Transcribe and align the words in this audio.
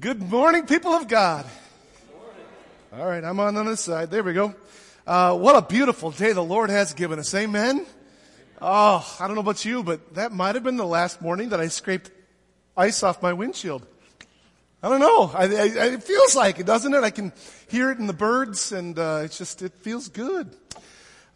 Good 0.00 0.20
morning, 0.20 0.66
people 0.66 0.90
of 0.92 1.06
God. 1.06 1.46
All 2.92 3.06
right, 3.06 3.22
I'm 3.22 3.38
on 3.38 3.54
the 3.54 3.60
other 3.60 3.76
side. 3.76 4.10
There 4.10 4.24
we 4.24 4.32
go. 4.32 4.52
Uh, 5.06 5.38
what 5.38 5.54
a 5.54 5.62
beautiful 5.62 6.10
day 6.10 6.32
the 6.32 6.42
Lord 6.42 6.68
has 6.68 6.94
given 6.94 7.20
us. 7.20 7.32
Amen. 7.32 7.86
Oh, 8.60 9.16
I 9.20 9.26
don't 9.28 9.36
know 9.36 9.40
about 9.40 9.64
you, 9.64 9.84
but 9.84 10.14
that 10.16 10.32
might 10.32 10.56
have 10.56 10.64
been 10.64 10.76
the 10.76 10.84
last 10.84 11.22
morning 11.22 11.50
that 11.50 11.60
I 11.60 11.68
scraped 11.68 12.10
ice 12.76 13.04
off 13.04 13.22
my 13.22 13.34
windshield. 13.34 13.86
I 14.82 14.88
don't 14.88 14.98
know. 14.98 15.30
I, 15.32 15.44
I, 15.44 15.86
it 15.92 16.02
feels 16.02 16.34
like 16.34 16.58
it, 16.58 16.66
doesn't 16.66 16.92
it? 16.92 17.04
I 17.04 17.10
can 17.10 17.32
hear 17.68 17.92
it 17.92 17.98
in 17.98 18.08
the 18.08 18.12
birds, 18.12 18.72
and 18.72 18.98
uh, 18.98 19.20
it's 19.22 19.38
just 19.38 19.62
it 19.62 19.74
feels 19.74 20.08
good. 20.08 20.50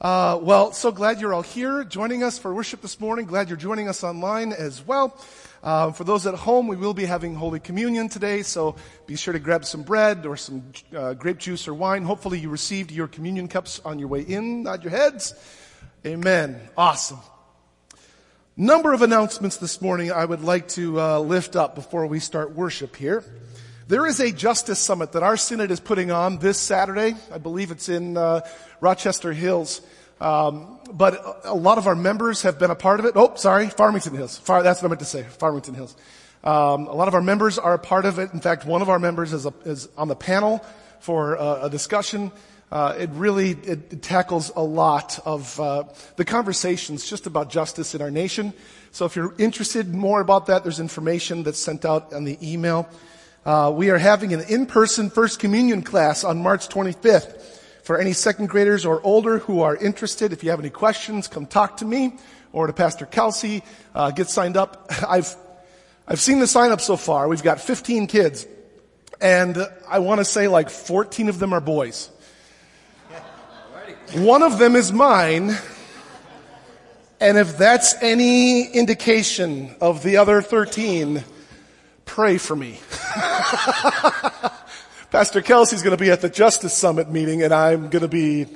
Uh, 0.00 0.38
well, 0.42 0.72
so 0.72 0.90
glad 0.90 1.20
you're 1.20 1.32
all 1.32 1.42
here 1.42 1.84
joining 1.84 2.24
us 2.24 2.38
for 2.38 2.52
worship 2.52 2.82
this 2.82 2.98
morning. 2.98 3.26
Glad 3.26 3.50
you're 3.50 3.56
joining 3.56 3.88
us 3.88 4.02
online 4.02 4.52
as 4.52 4.84
well. 4.84 5.16
Uh, 5.62 5.90
for 5.90 6.04
those 6.04 6.26
at 6.26 6.34
home, 6.34 6.68
we 6.68 6.76
will 6.76 6.94
be 6.94 7.04
having 7.04 7.34
Holy 7.34 7.58
Communion 7.58 8.08
today, 8.08 8.42
so 8.42 8.76
be 9.06 9.16
sure 9.16 9.32
to 9.32 9.40
grab 9.40 9.64
some 9.64 9.82
bread 9.82 10.24
or 10.24 10.36
some 10.36 10.72
uh, 10.96 11.14
grape 11.14 11.38
juice 11.38 11.66
or 11.66 11.74
wine. 11.74 12.04
Hopefully 12.04 12.38
you 12.38 12.48
received 12.48 12.90
your 12.92 13.08
communion 13.08 13.48
cups 13.48 13.80
on 13.84 13.98
your 13.98 14.08
way 14.08 14.20
in, 14.20 14.62
nod 14.62 14.84
your 14.84 14.92
heads. 14.92 15.34
Amen. 16.06 16.60
Awesome. 16.76 17.18
Number 18.56 18.92
of 18.92 19.02
announcements 19.02 19.56
this 19.56 19.80
morning 19.80 20.12
I 20.12 20.24
would 20.24 20.42
like 20.42 20.68
to 20.68 21.00
uh, 21.00 21.18
lift 21.20 21.56
up 21.56 21.74
before 21.74 22.06
we 22.06 22.20
start 22.20 22.54
worship 22.54 22.94
here. 22.96 23.24
There 23.88 24.06
is 24.06 24.20
a 24.20 24.30
justice 24.30 24.78
summit 24.78 25.12
that 25.12 25.22
our 25.22 25.36
synod 25.36 25.70
is 25.70 25.80
putting 25.80 26.10
on 26.10 26.38
this 26.38 26.58
Saturday. 26.58 27.16
I 27.32 27.38
believe 27.38 27.70
it's 27.70 27.88
in 27.88 28.16
uh, 28.16 28.42
Rochester 28.80 29.32
Hills. 29.32 29.80
Um, 30.20 30.78
but 30.92 31.42
a 31.44 31.54
lot 31.54 31.78
of 31.78 31.86
our 31.86 31.94
members 31.94 32.42
have 32.42 32.58
been 32.58 32.70
a 32.70 32.74
part 32.74 33.00
of 33.00 33.06
it. 33.06 33.12
Oh, 33.14 33.34
sorry, 33.36 33.68
Farmington 33.68 34.14
Hills. 34.14 34.38
Far, 34.38 34.62
that's 34.62 34.82
what 34.82 34.88
I 34.88 34.90
meant 34.90 35.00
to 35.00 35.06
say. 35.06 35.22
Farmington 35.22 35.74
Hills. 35.74 35.96
Um, 36.42 36.86
a 36.86 36.94
lot 36.94 37.08
of 37.08 37.14
our 37.14 37.22
members 37.22 37.58
are 37.58 37.74
a 37.74 37.78
part 37.78 38.04
of 38.04 38.18
it. 38.18 38.32
In 38.32 38.40
fact, 38.40 38.64
one 38.64 38.82
of 38.82 38.88
our 38.88 38.98
members 38.98 39.32
is, 39.32 39.46
a, 39.46 39.52
is 39.64 39.88
on 39.96 40.08
the 40.08 40.16
panel 40.16 40.64
for 41.00 41.38
uh, 41.38 41.66
a 41.66 41.70
discussion. 41.70 42.32
Uh, 42.70 42.94
it 42.98 43.10
really 43.14 43.50
it, 43.50 43.92
it, 43.92 44.02
tackles 44.02 44.52
a 44.54 44.62
lot 44.62 45.18
of 45.24 45.58
uh, 45.58 45.84
the 46.16 46.24
conversations 46.24 47.08
just 47.08 47.26
about 47.26 47.48
justice 47.48 47.94
in 47.94 48.02
our 48.02 48.10
nation. 48.10 48.52
So 48.92 49.06
if 49.06 49.16
you're 49.16 49.34
interested 49.38 49.94
more 49.94 50.20
about 50.20 50.46
that, 50.46 50.64
there's 50.64 50.80
information 50.80 51.44
that's 51.44 51.58
sent 51.58 51.84
out 51.84 52.12
on 52.12 52.24
the 52.24 52.36
email. 52.42 52.88
Uh, 53.46 53.72
we 53.74 53.88
are 53.88 53.98
having 53.98 54.34
an 54.34 54.40
in-person 54.48 55.08
First 55.08 55.38
Communion 55.38 55.82
class 55.82 56.24
on 56.24 56.42
March 56.42 56.68
25th. 56.68 57.57
For 57.88 57.98
any 57.98 58.12
second 58.12 58.50
graders 58.50 58.84
or 58.84 59.00
older 59.02 59.38
who 59.38 59.62
are 59.62 59.74
interested, 59.74 60.34
if 60.34 60.44
you 60.44 60.50
have 60.50 60.60
any 60.60 60.68
questions, 60.68 61.26
come 61.26 61.46
talk 61.46 61.78
to 61.78 61.86
me 61.86 62.18
or 62.52 62.66
to 62.66 62.74
Pastor 62.74 63.06
Kelsey. 63.06 63.62
Uh, 63.94 64.10
get 64.10 64.28
signed 64.28 64.58
up. 64.58 64.92
I've 65.08 65.34
I've 66.06 66.20
seen 66.20 66.38
the 66.38 66.46
sign 66.46 66.70
up 66.70 66.82
so 66.82 66.98
far. 66.98 67.28
We've 67.28 67.42
got 67.42 67.62
15 67.62 68.06
kids, 68.06 68.46
and 69.22 69.56
I 69.88 70.00
want 70.00 70.18
to 70.18 70.26
say 70.26 70.48
like 70.48 70.68
14 70.68 71.30
of 71.30 71.38
them 71.38 71.54
are 71.54 71.62
boys. 71.62 72.10
One 74.16 74.42
of 74.42 74.58
them 74.58 74.76
is 74.76 74.92
mine. 74.92 75.56
And 77.20 77.38
if 77.38 77.56
that's 77.56 77.94
any 78.02 78.70
indication 78.70 79.74
of 79.80 80.02
the 80.02 80.18
other 80.18 80.42
13, 80.42 81.24
pray 82.04 82.36
for 82.36 82.54
me. 82.54 82.80
Pastor 85.10 85.40
Kelsey's 85.40 85.82
going 85.82 85.96
to 85.96 86.02
be 86.02 86.10
at 86.10 86.20
the 86.20 86.28
Justice 86.28 86.74
Summit 86.76 87.10
meeting, 87.10 87.42
and 87.42 87.54
I'm 87.54 87.88
going 87.88 88.02
to 88.02 88.08
be, 88.08 88.46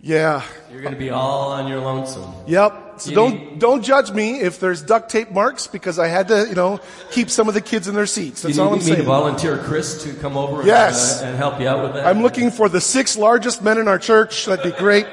yeah. 0.00 0.44
You're 0.70 0.82
going 0.82 0.94
to 0.94 0.98
be 0.98 1.10
all 1.10 1.50
on 1.50 1.66
your 1.66 1.80
lonesome. 1.80 2.32
Yep. 2.46 3.00
So 3.00 3.10
you 3.10 3.16
don't 3.16 3.34
need, 3.34 3.58
don't 3.58 3.82
judge 3.82 4.12
me 4.12 4.40
if 4.40 4.60
there's 4.60 4.82
duct 4.82 5.10
tape 5.10 5.32
marks 5.32 5.66
because 5.66 5.98
I 5.98 6.06
had 6.06 6.28
to, 6.28 6.46
you 6.48 6.54
know, 6.54 6.78
keep 7.10 7.28
some 7.28 7.48
of 7.48 7.54
the 7.54 7.60
kids 7.60 7.88
in 7.88 7.94
their 7.94 8.06
seats. 8.06 8.42
That's 8.42 8.56
you 8.56 8.62
all 8.62 8.72
I'm 8.72 8.80
saying. 8.80 8.90
need 8.90 8.94
saying. 8.96 8.98
to 8.98 9.04
volunteer 9.04 9.58
Chris 9.58 10.04
to 10.04 10.12
come 10.14 10.36
over 10.36 10.64
yes. 10.64 11.22
and, 11.22 11.26
uh, 11.26 11.30
and 11.30 11.38
help 11.38 11.60
you 11.60 11.66
out 11.66 11.82
with 11.82 11.94
that. 11.94 12.06
I'm 12.06 12.22
looking 12.22 12.52
for 12.52 12.68
the 12.68 12.80
six 12.80 13.16
largest 13.16 13.62
men 13.62 13.78
in 13.78 13.88
our 13.88 13.98
church. 13.98 14.46
That'd 14.46 14.72
be 14.72 14.78
great. 14.78 15.06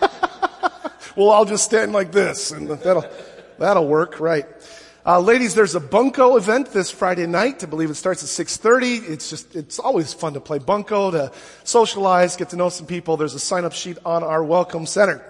well, 1.16 1.30
I'll 1.30 1.44
just 1.44 1.64
stand 1.64 1.92
like 1.92 2.10
this, 2.10 2.50
and 2.50 2.68
that'll 2.68 3.04
that'll 3.58 3.86
work, 3.86 4.18
right? 4.18 4.46
Uh, 5.06 5.20
ladies, 5.20 5.54
there's 5.54 5.76
a 5.76 5.80
bunco 5.80 6.36
event 6.36 6.72
this 6.72 6.90
Friday 6.90 7.28
night. 7.28 7.62
I 7.62 7.66
believe 7.66 7.90
it 7.90 7.94
starts 7.94 8.24
at 8.24 8.28
6:30. 8.28 9.08
It's 9.08 9.30
just 9.30 9.54
it's 9.54 9.78
always 9.78 10.12
fun 10.12 10.34
to 10.34 10.40
play 10.40 10.58
bunco, 10.58 11.12
to 11.12 11.30
socialize, 11.62 12.34
get 12.34 12.48
to 12.48 12.56
know 12.56 12.70
some 12.70 12.86
people. 12.86 13.16
There's 13.16 13.34
a 13.34 13.38
sign-up 13.38 13.72
sheet 13.72 13.98
on 14.04 14.24
our 14.24 14.42
welcome 14.42 14.84
center. 14.84 15.24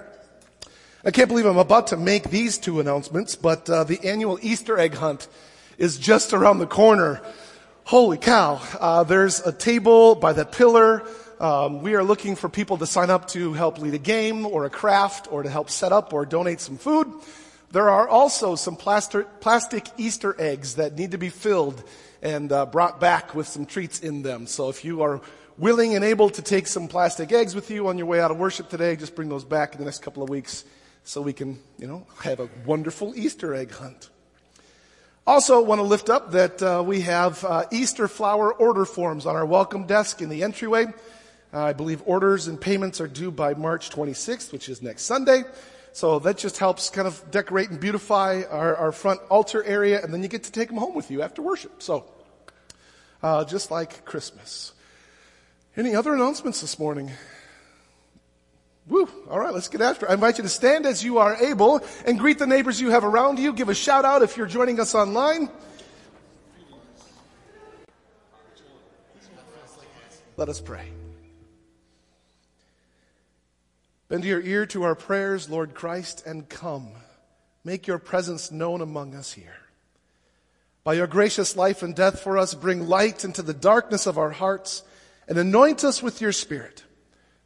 I 1.05 1.11
can't 1.11 1.29
believe 1.29 1.45
I'm 1.45 1.59
about 1.59 1.89
to 1.89 1.99
make 1.99 2.31
these 2.31 2.57
two 2.57 2.81
announcements, 2.81 3.37
but 3.37 3.69
uh, 3.69 3.85
the 3.85 4.03
annual 4.03 4.39
Easter 4.41 4.79
egg 4.79 4.95
hunt 4.95 5.29
is 5.77 5.99
just 5.99 6.33
around 6.33 6.59
the 6.59 6.67
corner. 6.67 7.21
Holy 7.85 8.17
cow! 8.17 8.63
Uh, 8.81 9.05
there's 9.05 9.47
a 9.47 9.53
table 9.53 10.15
by 10.15 10.33
that 10.33 10.53
pillar. 10.53 11.03
Um, 11.39 11.83
we 11.83 11.97
are 11.97 12.03
looking 12.03 12.35
for 12.35 12.49
people 12.49 12.79
to 12.79 12.87
sign 12.87 13.11
up 13.11 13.29
to 13.29 13.53
help 13.53 13.79
lead 13.79 13.93
a 13.93 13.99
game 13.99 14.47
or 14.47 14.65
a 14.65 14.71
craft 14.71 15.31
or 15.31 15.43
to 15.43 15.51
help 15.51 15.69
set 15.69 15.93
up 15.93 16.15
or 16.15 16.25
donate 16.25 16.63
some 16.63 16.79
food. 16.79 17.13
There 17.73 17.91
are 17.91 18.09
also 18.09 18.55
some 18.55 18.77
plastic 18.77 19.87
Easter 19.97 20.37
eggs 20.39 20.77
that 20.77 20.97
need 20.97 21.11
to 21.11 21.19
be 21.19 21.31
filled 21.31 21.83
and 22.23 22.51
uh, 22.53 22.67
brought 22.67 23.01
back 23.01 23.35
with 23.35 23.49
some 23.49 23.67
treats 23.67 24.01
in 24.01 24.23
them. 24.23 24.47
So 24.47 24.69
if 24.69 24.85
you 24.85 25.03
are 25.03 25.21
willing 25.59 25.95
and 25.95 26.05
able 26.05 26.31
to 26.31 26.43
take 26.43 26.67
some 26.67 26.87
plastic 26.87 27.33
eggs 27.33 27.55
with 27.55 27.71
you 27.71 27.89
on 27.89 27.99
your 27.99 28.07
way 28.07 28.21
out 28.21 28.31
of 28.31 28.39
worship 28.39 28.69
today, 28.69 28.95
just 28.97 29.15
bring 29.15 29.29
those 29.29 29.45
back 29.45 29.73
in 29.73 29.79
the 29.79 29.85
next 29.85 30.03
couple 30.03 30.23
of 30.23 30.29
weeks 30.29 30.65
so 31.05 31.21
we 31.21 31.33
can, 31.33 31.59
you 31.79 31.87
know, 31.87 32.07
have 32.23 32.41
a 32.41 32.49
wonderful 32.65 33.15
Easter 33.17 33.55
egg 33.55 33.73
hunt. 33.73 34.11
Also 35.27 35.61
want 35.61 35.81
to 35.81 35.83
lift 35.83 36.09
up 36.09 36.33
that 36.33 36.63
uh, 36.63 36.83
we 36.87 37.01
have 37.01 37.45
uh, 37.45 37.65
Easter 37.73 38.07
flower 38.07 38.53
order 38.53 38.85
forms 38.85 39.27
on 39.27 39.35
our 39.35 39.45
welcome 39.45 39.87
desk 39.87 40.23
in 40.23 40.29
the 40.29 40.45
entryway. 40.45 40.87
Uh, 41.53 41.63
I 41.63 41.73
believe 41.73 42.03
orders 42.07 42.47
and 42.47 42.61
payments 42.61 43.01
are 43.01 43.09
due 43.09 43.33
by 43.33 43.55
March 43.55 43.91
26th, 43.91 44.53
which 44.53 44.69
is 44.69 44.83
next 44.83 45.03
Sunday. 45.03 45.43
So 45.97 46.19
that 46.19 46.37
just 46.37 46.59
helps 46.59 46.91
kind 46.91 47.09
of 47.09 47.31
decorate 47.31 47.71
and 47.71 47.81
beautify 47.81 48.43
our, 48.51 48.77
our 48.77 48.93
front 48.93 49.19
altar 49.31 49.65
area, 49.65 50.03
and 50.03 50.13
then 50.13 50.23
you 50.23 50.29
get 50.29 50.45
to 50.45 50.53
take 50.53 50.69
them 50.69 50.77
home 50.77 50.95
with 50.95 51.11
you 51.11 51.23
after 51.23 51.41
worship. 51.41 51.83
So, 51.83 52.05
uh, 53.23 53.47
just 53.47 53.71
like 53.71 54.05
Christmas. 54.05 54.75
Any 55.75 55.95
other 55.95 56.15
announcements 56.15 56.61
this 56.61 56.79
morning? 56.79 57.13
Woo. 58.87 59.09
All 59.31 59.41
right, 59.41 59.55
let's 59.55 59.69
get 59.69 59.81
after 59.81 60.05
it. 60.05 60.11
I 60.11 60.13
invite 60.13 60.37
you 60.37 60.43
to 60.43 60.51
stand 60.51 60.85
as 60.85 61.03
you 61.03 61.17
are 61.17 61.35
able 61.37 61.81
and 62.05 62.19
greet 62.19 62.39
the 62.39 62.47
neighbors 62.47 62.79
you 62.79 62.91
have 62.91 63.03
around 63.03 63.39
you. 63.39 63.55
Give 63.55 63.71
a 63.71 63.75
shout 63.75 64.05
out 64.05 64.21
if 64.21 64.37
you're 64.37 64.47
joining 64.47 64.79
us 64.79 64.95
online. 64.95 65.49
Let 70.37 70.51
us 70.51 70.61
pray. 70.61 70.91
Bend 74.09 74.25
your 74.25 74.41
ear 74.41 74.67
to 74.67 74.85
our 74.85 74.95
prayers, 74.95 75.51
Lord 75.51 75.75
Christ, 75.75 76.25
and 76.27 76.49
come. 76.49 76.89
Make 77.65 77.87
your 77.89 77.99
presence 77.99 78.53
known 78.53 78.81
among 78.81 79.15
us 79.15 79.33
here. 79.33 79.57
By 80.85 80.95
your 80.95 81.09
gracious 81.09 81.57
life 81.57 81.83
and 81.83 81.97
death 81.97 82.21
for 82.21 82.39
us, 82.39 82.55
bring 82.55 82.87
light 82.87 83.25
into 83.25 83.43
the 83.43 83.53
darkness 83.53 84.07
of 84.07 84.19
our 84.19 84.31
hearts 84.31 84.85
and 85.27 85.37
anoint 85.37 85.83
us 85.83 86.01
with 86.01 86.21
your 86.21 86.31
Spirit. 86.31 86.85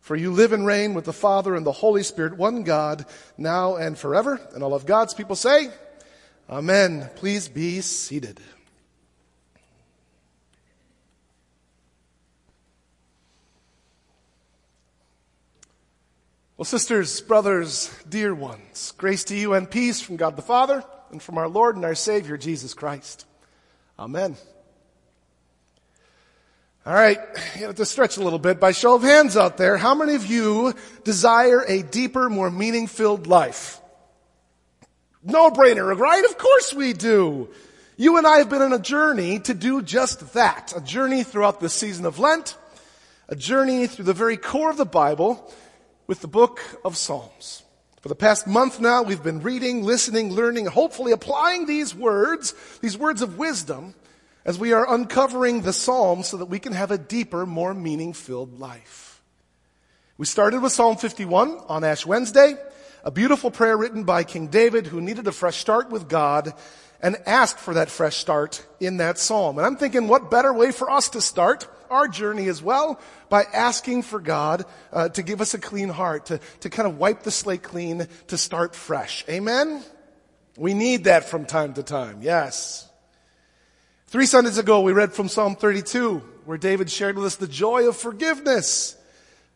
For 0.00 0.14
you 0.16 0.32
live 0.32 0.52
and 0.52 0.66
reign 0.66 0.92
with 0.92 1.06
the 1.06 1.12
Father 1.14 1.54
and 1.54 1.64
the 1.64 1.72
Holy 1.72 2.02
Spirit, 2.02 2.36
one 2.36 2.64
God, 2.64 3.06
now 3.38 3.76
and 3.76 3.96
forever. 3.96 4.38
And 4.54 4.62
all 4.62 4.74
of 4.74 4.84
God's 4.84 5.14
people 5.14 5.36
say, 5.36 5.70
Amen. 6.50 7.08
Please 7.16 7.48
be 7.48 7.80
seated. 7.80 8.40
Well, 16.60 16.66
sisters, 16.66 17.22
brothers, 17.22 17.90
dear 18.06 18.34
ones, 18.34 18.92
grace 18.98 19.24
to 19.24 19.34
you 19.34 19.54
and 19.54 19.70
peace 19.70 20.02
from 20.02 20.16
God 20.16 20.36
the 20.36 20.42
Father 20.42 20.84
and 21.10 21.22
from 21.22 21.38
our 21.38 21.48
Lord 21.48 21.76
and 21.76 21.86
our 21.86 21.94
Savior, 21.94 22.36
Jesus 22.36 22.74
Christ. 22.74 23.24
Amen. 23.98 24.36
All 26.84 26.92
right, 26.92 27.18
you 27.56 27.64
have 27.64 27.76
to 27.76 27.86
stretch 27.86 28.18
a 28.18 28.22
little 28.22 28.38
bit. 28.38 28.60
By 28.60 28.72
show 28.72 28.94
of 28.94 29.02
hands 29.02 29.38
out 29.38 29.56
there, 29.56 29.78
how 29.78 29.94
many 29.94 30.14
of 30.14 30.26
you 30.26 30.74
desire 31.02 31.64
a 31.66 31.82
deeper, 31.82 32.28
more 32.28 32.50
meaning-filled 32.50 33.26
life? 33.26 33.80
No 35.24 35.50
brainer, 35.50 35.96
right? 35.96 36.26
Of 36.26 36.36
course 36.36 36.74
we 36.74 36.92
do. 36.92 37.48
You 37.96 38.18
and 38.18 38.26
I 38.26 38.36
have 38.36 38.50
been 38.50 38.60
on 38.60 38.74
a 38.74 38.78
journey 38.78 39.38
to 39.38 39.54
do 39.54 39.80
just 39.80 40.34
that. 40.34 40.74
A 40.76 40.82
journey 40.82 41.22
throughout 41.22 41.60
the 41.60 41.70
season 41.70 42.04
of 42.04 42.18
Lent, 42.18 42.54
a 43.30 43.34
journey 43.34 43.86
through 43.86 44.04
the 44.04 44.12
very 44.12 44.36
core 44.36 44.68
of 44.68 44.76
the 44.76 44.84
Bible, 44.84 45.50
with 46.10 46.22
the 46.22 46.26
book 46.26 46.60
of 46.84 46.96
Psalms. 46.96 47.62
For 48.00 48.08
the 48.08 48.16
past 48.16 48.44
month 48.44 48.80
now, 48.80 49.04
we've 49.04 49.22
been 49.22 49.42
reading, 49.42 49.84
listening, 49.84 50.32
learning, 50.32 50.66
hopefully 50.66 51.12
applying 51.12 51.66
these 51.66 51.94
words, 51.94 52.52
these 52.80 52.98
words 52.98 53.22
of 53.22 53.38
wisdom, 53.38 53.94
as 54.44 54.58
we 54.58 54.72
are 54.72 54.92
uncovering 54.92 55.62
the 55.62 55.72
Psalms 55.72 56.26
so 56.26 56.36
that 56.38 56.46
we 56.46 56.58
can 56.58 56.72
have 56.72 56.90
a 56.90 56.98
deeper, 56.98 57.46
more 57.46 57.74
meaning 57.74 58.12
filled 58.12 58.58
life. 58.58 59.22
We 60.18 60.26
started 60.26 60.62
with 60.62 60.72
Psalm 60.72 60.96
51 60.96 61.60
on 61.68 61.84
Ash 61.84 62.04
Wednesday, 62.04 62.56
a 63.04 63.12
beautiful 63.12 63.52
prayer 63.52 63.76
written 63.76 64.02
by 64.02 64.24
King 64.24 64.48
David 64.48 64.88
who 64.88 65.00
needed 65.00 65.28
a 65.28 65.32
fresh 65.32 65.58
start 65.58 65.90
with 65.90 66.08
God 66.08 66.54
and 67.00 67.18
asked 67.24 67.60
for 67.60 67.74
that 67.74 67.88
fresh 67.88 68.16
start 68.16 68.66
in 68.80 68.96
that 68.96 69.16
psalm. 69.16 69.58
And 69.58 69.66
I'm 69.66 69.76
thinking, 69.76 70.08
what 70.08 70.28
better 70.28 70.52
way 70.52 70.72
for 70.72 70.90
us 70.90 71.08
to 71.10 71.20
start 71.20 71.68
our 71.90 72.08
journey 72.08 72.48
as 72.48 72.62
well 72.62 73.00
by 73.28 73.42
asking 73.42 74.02
for 74.02 74.20
God 74.20 74.64
uh, 74.92 75.08
to 75.10 75.22
give 75.22 75.40
us 75.40 75.54
a 75.54 75.58
clean 75.58 75.88
heart, 75.88 76.26
to, 76.26 76.40
to 76.60 76.70
kind 76.70 76.88
of 76.88 76.98
wipe 76.98 77.22
the 77.24 77.30
slate 77.30 77.62
clean, 77.62 78.06
to 78.28 78.38
start 78.38 78.74
fresh. 78.74 79.24
Amen? 79.28 79.82
We 80.56 80.74
need 80.74 81.04
that 81.04 81.24
from 81.24 81.44
time 81.44 81.74
to 81.74 81.82
time. 81.82 82.22
Yes. 82.22 82.88
Three 84.06 84.26
Sundays 84.26 84.58
ago, 84.58 84.80
we 84.80 84.92
read 84.92 85.12
from 85.12 85.28
Psalm 85.28 85.56
32, 85.56 86.18
where 86.44 86.58
David 86.58 86.90
shared 86.90 87.16
with 87.16 87.26
us 87.26 87.36
the 87.36 87.46
joy 87.46 87.86
of 87.88 87.96
forgiveness 87.96 88.96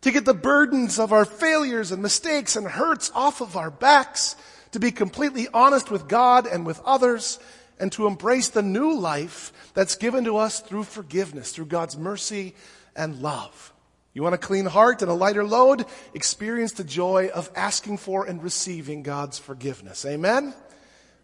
to 0.03 0.13
get 0.13 0.25
the 0.25 0.35
burdens 0.35 0.99
of 0.99 1.13
our 1.13 1.25
failures 1.25 1.91
and 1.91 2.03
mistakes 2.03 2.57
and 2.57 2.67
hurts 2.67 3.11
off 3.15 3.41
of 3.41 3.57
our 3.57 3.71
backs, 3.71 4.37
to 4.73 4.79
be 4.79 4.91
completely 4.91 5.49
honest 5.55 5.91
with 5.91 6.09
God 6.09 6.47
and 6.47 6.67
with 6.67 6.81
others, 6.85 7.39
and 7.79 7.91
to 7.93 8.07
embrace 8.07 8.49
the 8.49 8.63
new 8.63 8.95
life 8.95 9.53
that's 9.75 9.97
given 9.97 10.25
to 10.25 10.37
us 10.37 10.61
through 10.61 10.85
forgiveness, 10.85 11.53
through 11.53 11.67
God's 11.67 11.97
mercy 11.97 12.55
and 12.97 13.21
love. 13.21 13.73
You 14.15 14.23
want 14.23 14.37
a 14.37 14.39
clean 14.39 14.67
heart 14.67 15.03
and 15.03 15.11
a 15.11 15.15
lighter 15.15 15.45
load? 15.45 15.87
Experience 16.15 16.73
the 16.73 16.85
joy 16.85 17.31
of 17.35 17.51
asking 17.57 17.99
for 17.99 18.25
and 18.25 18.43
receiving 18.43 19.03
God's 19.03 19.39
forgiveness. 19.39 20.07
Amen? 20.07 20.55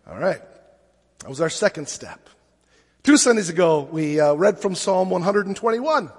All 0.09 0.19
right. 0.19 0.43
That 1.21 1.29
was 1.29 1.41
our 1.41 1.51
second 1.51 1.89
step. 1.89 2.29
Two 3.05 3.17
Sundays 3.17 3.49
ago, 3.49 3.89
we 3.91 4.19
uh, 4.19 4.35
read 4.35 4.59
from 4.59 4.75
Psalm 4.75 5.09
121, 5.09 6.11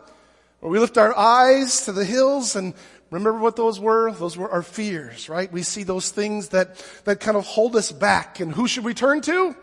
where 0.61 0.71
we 0.71 0.79
lift 0.79 0.97
our 0.97 1.15
eyes 1.17 1.85
to 1.85 1.91
the 1.91 2.05
hills 2.05 2.55
and 2.55 2.73
remember 3.09 3.39
what 3.39 3.57
those 3.57 3.79
were? 3.79 4.11
Those 4.13 4.37
were 4.37 4.49
our 4.49 4.63
fears, 4.63 5.27
right? 5.27 5.51
We 5.51 5.63
see 5.63 5.83
those 5.83 6.09
things 6.09 6.49
that, 6.49 6.83
that 7.03 7.19
kind 7.19 7.35
of 7.35 7.45
hold 7.45 7.75
us 7.75 7.91
back. 7.91 8.39
And 8.39 8.53
who 8.53 8.67
should 8.67 8.85
we 8.85 8.93
turn 8.93 9.21
to? 9.21 9.55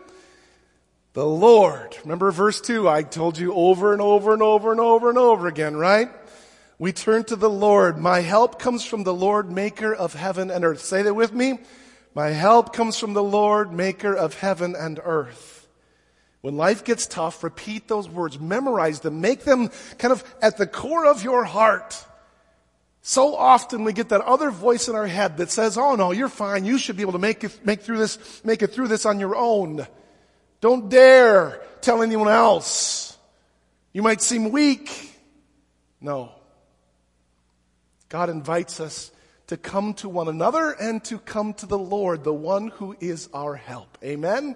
The 1.19 1.25
Lord. 1.25 1.97
Remember 2.03 2.31
verse 2.31 2.61
2, 2.61 2.87
I 2.87 3.03
told 3.03 3.37
you 3.37 3.53
over 3.53 3.91
and 3.91 4.01
over 4.01 4.31
and 4.31 4.41
over 4.41 4.71
and 4.71 4.79
over 4.79 5.09
and 5.09 5.17
over 5.17 5.47
again, 5.47 5.75
right? 5.75 6.09
We 6.77 6.93
turn 6.93 7.25
to 7.25 7.35
the 7.35 7.49
Lord. 7.49 7.97
My 7.97 8.21
help 8.21 8.57
comes 8.57 8.85
from 8.85 9.03
the 9.03 9.13
Lord, 9.13 9.51
maker 9.51 9.93
of 9.93 10.13
heaven 10.13 10.49
and 10.49 10.63
earth. 10.63 10.79
Say 10.79 11.01
that 11.01 11.13
with 11.13 11.33
me. 11.33 11.59
My 12.15 12.27
help 12.27 12.71
comes 12.71 12.97
from 12.97 13.15
the 13.15 13.21
Lord, 13.21 13.73
maker 13.73 14.15
of 14.15 14.33
heaven 14.35 14.77
and 14.79 14.97
earth. 15.03 15.67
When 16.39 16.55
life 16.55 16.85
gets 16.85 17.05
tough, 17.05 17.43
repeat 17.43 17.89
those 17.89 18.07
words, 18.07 18.39
memorize 18.39 19.01
them, 19.01 19.19
make 19.19 19.43
them 19.43 19.71
kind 19.97 20.13
of 20.13 20.23
at 20.41 20.55
the 20.55 20.67
core 20.67 21.05
of 21.05 21.21
your 21.21 21.43
heart. 21.43 22.01
So 23.01 23.35
often 23.35 23.83
we 23.83 23.91
get 23.91 24.07
that 24.07 24.21
other 24.21 24.51
voice 24.51 24.87
in 24.87 24.95
our 24.95 25.07
head 25.07 25.35
that 25.35 25.51
says, 25.51 25.77
oh 25.77 25.95
no, 25.95 26.13
you're 26.13 26.29
fine. 26.29 26.63
You 26.63 26.77
should 26.77 26.95
be 26.95 27.01
able 27.01 27.11
to 27.11 27.19
make 27.19 27.43
it, 27.43 27.59
make 27.65 27.81
through 27.81 27.97
this, 27.97 28.41
make 28.45 28.61
it 28.61 28.67
through 28.67 28.87
this 28.87 29.05
on 29.05 29.19
your 29.19 29.35
own. 29.35 29.85
Don't 30.61 30.89
dare 30.89 31.61
tell 31.81 32.01
anyone 32.01 32.27
else. 32.27 33.17
You 33.93 34.01
might 34.01 34.21
seem 34.21 34.51
weak. 34.51 35.17
No. 36.01 36.31
God 38.09 38.29
invites 38.29 38.79
us 38.79 39.11
to 39.47 39.57
come 39.57 39.93
to 39.95 40.09
one 40.09 40.27
another 40.27 40.71
and 40.71 41.03
to 41.05 41.17
come 41.17 41.53
to 41.55 41.65
the 41.65 41.77
Lord, 41.77 42.23
the 42.23 42.33
one 42.33 42.67
who 42.67 42.95
is 42.99 43.29
our 43.33 43.55
help. 43.55 43.97
Amen? 44.03 44.55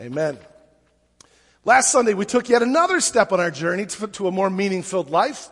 Amen. 0.00 0.38
Last 1.64 1.90
Sunday, 1.90 2.14
we 2.14 2.26
took 2.26 2.48
yet 2.48 2.62
another 2.62 3.00
step 3.00 3.32
on 3.32 3.40
our 3.40 3.50
journey 3.50 3.86
to, 3.86 4.28
a 4.28 4.30
more 4.30 4.50
meaning 4.50 4.82
filled 4.82 5.10
life 5.10 5.48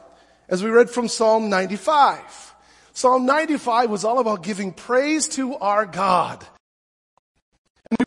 as 0.49 0.63
we 0.63 0.71
read 0.71 0.91
from 0.91 1.09
Psalm 1.09 1.49
95. 1.49 2.55
Psalm 2.93 3.25
95 3.25 3.89
was 3.89 4.05
all 4.05 4.19
about 4.19 4.43
giving 4.43 4.73
praise 4.73 5.29
to 5.29 5.57
our 5.57 5.87
God. 5.87 6.45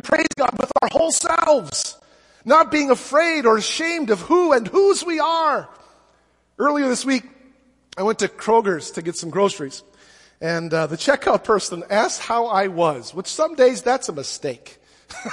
Praise 0.05 0.27
God 0.37 0.51
with 0.59 0.71
our 0.83 0.89
whole 0.91 1.11
selves, 1.11 1.97
not 2.45 2.69
being 2.69 2.91
afraid 2.91 3.47
or 3.47 3.57
ashamed 3.57 4.11
of 4.11 4.21
who 4.21 4.53
and 4.53 4.67
whose 4.67 5.03
we 5.03 5.19
are. 5.19 5.67
Earlier 6.59 6.87
this 6.87 7.03
week, 7.03 7.23
I 7.97 8.03
went 8.03 8.19
to 8.19 8.27
Kroger's 8.27 8.91
to 8.91 9.01
get 9.01 9.15
some 9.15 9.31
groceries. 9.31 9.81
And 10.39 10.71
uh, 10.71 10.85
the 10.85 10.95
checkout 10.95 11.43
person 11.43 11.83
asked 11.89 12.21
how 12.21 12.45
I 12.45 12.67
was, 12.67 13.15
which 13.15 13.25
some 13.25 13.55
days 13.55 13.81
that's 13.81 14.07
a 14.07 14.13
mistake. 14.13 14.77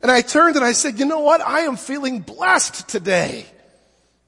and 0.00 0.08
I 0.12 0.20
turned 0.20 0.54
and 0.54 0.64
I 0.64 0.70
said, 0.70 1.00
you 1.00 1.04
know 1.04 1.18
what? 1.18 1.40
I 1.40 1.62
am 1.62 1.74
feeling 1.74 2.20
blessed 2.20 2.86
today. 2.86 3.46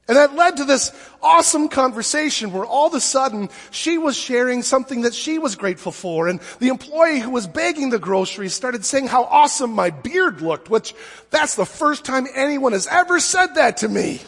And 0.07 0.15
that 0.15 0.35
led 0.35 0.57
to 0.57 0.65
this 0.65 0.93
awesome 1.21 1.67
conversation 1.67 2.53
where 2.53 2.65
all 2.65 2.87
of 2.87 2.93
a 2.93 3.01
sudden 3.01 3.49
she 3.71 3.97
was 3.97 4.15
sharing 4.15 4.61
something 4.61 5.01
that 5.01 5.13
she 5.13 5.37
was 5.37 5.57
grateful 5.57 5.91
for. 5.91 6.29
And 6.29 6.39
the 6.59 6.69
employee 6.69 7.19
who 7.19 7.31
was 7.31 7.45
bagging 7.45 7.89
the 7.89 7.99
groceries 7.99 8.53
started 8.53 8.85
saying 8.85 9.07
how 9.07 9.25
awesome 9.25 9.73
my 9.73 9.89
beard 9.89 10.41
looked, 10.41 10.69
which 10.69 10.95
that's 11.29 11.55
the 11.55 11.65
first 11.65 12.05
time 12.05 12.25
anyone 12.33 12.71
has 12.71 12.87
ever 12.87 13.19
said 13.19 13.55
that 13.55 13.77
to 13.77 13.89
me. 13.89 14.21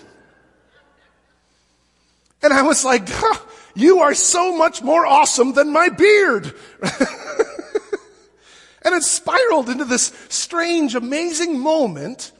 And 2.42 2.52
I 2.52 2.64
was 2.64 2.84
like, 2.84 3.08
you 3.74 4.00
are 4.00 4.14
so 4.14 4.58
much 4.58 4.82
more 4.82 5.06
awesome 5.06 5.54
than 5.54 5.72
my 5.72 5.88
beard. 5.88 6.54
and 8.84 8.96
it 8.96 9.04
spiraled 9.04 9.70
into 9.70 9.86
this 9.86 10.12
strange, 10.28 10.96
amazing 10.96 11.58
moment 11.58 12.34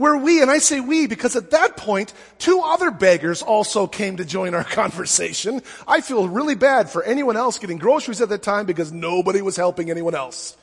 where 0.00 0.16
we, 0.16 0.40
and 0.40 0.50
I 0.50 0.60
say 0.60 0.80
we 0.80 1.06
because 1.06 1.36
at 1.36 1.50
that 1.50 1.76
point, 1.76 2.14
two 2.38 2.62
other 2.64 2.90
beggars 2.90 3.42
also 3.42 3.86
came 3.86 4.16
to 4.16 4.24
join 4.24 4.54
our 4.54 4.64
conversation. 4.80 5.60
I 5.86 6.00
feel 6.00 6.26
really 6.26 6.54
bad 6.54 6.88
for 6.88 7.02
anyone 7.02 7.36
else 7.36 7.58
getting 7.58 7.76
groceries 7.76 8.22
at 8.22 8.30
that 8.30 8.42
time 8.42 8.64
because 8.64 8.92
nobody 8.92 9.42
was 9.42 9.56
helping 9.56 9.90
anyone 9.90 10.14
else. 10.14 10.56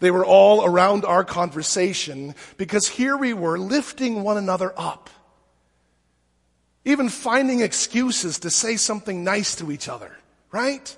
They 0.00 0.10
were 0.10 0.24
all 0.24 0.64
around 0.64 1.04
our 1.04 1.22
conversation 1.22 2.34
because 2.56 2.88
here 2.88 3.14
we 3.14 3.34
were 3.34 3.58
lifting 3.58 4.22
one 4.22 4.38
another 4.38 4.72
up. 4.74 5.10
Even 6.86 7.10
finding 7.10 7.60
excuses 7.60 8.38
to 8.38 8.48
say 8.48 8.76
something 8.76 9.22
nice 9.22 9.54
to 9.56 9.70
each 9.70 9.86
other, 9.90 10.16
right? 10.50 10.96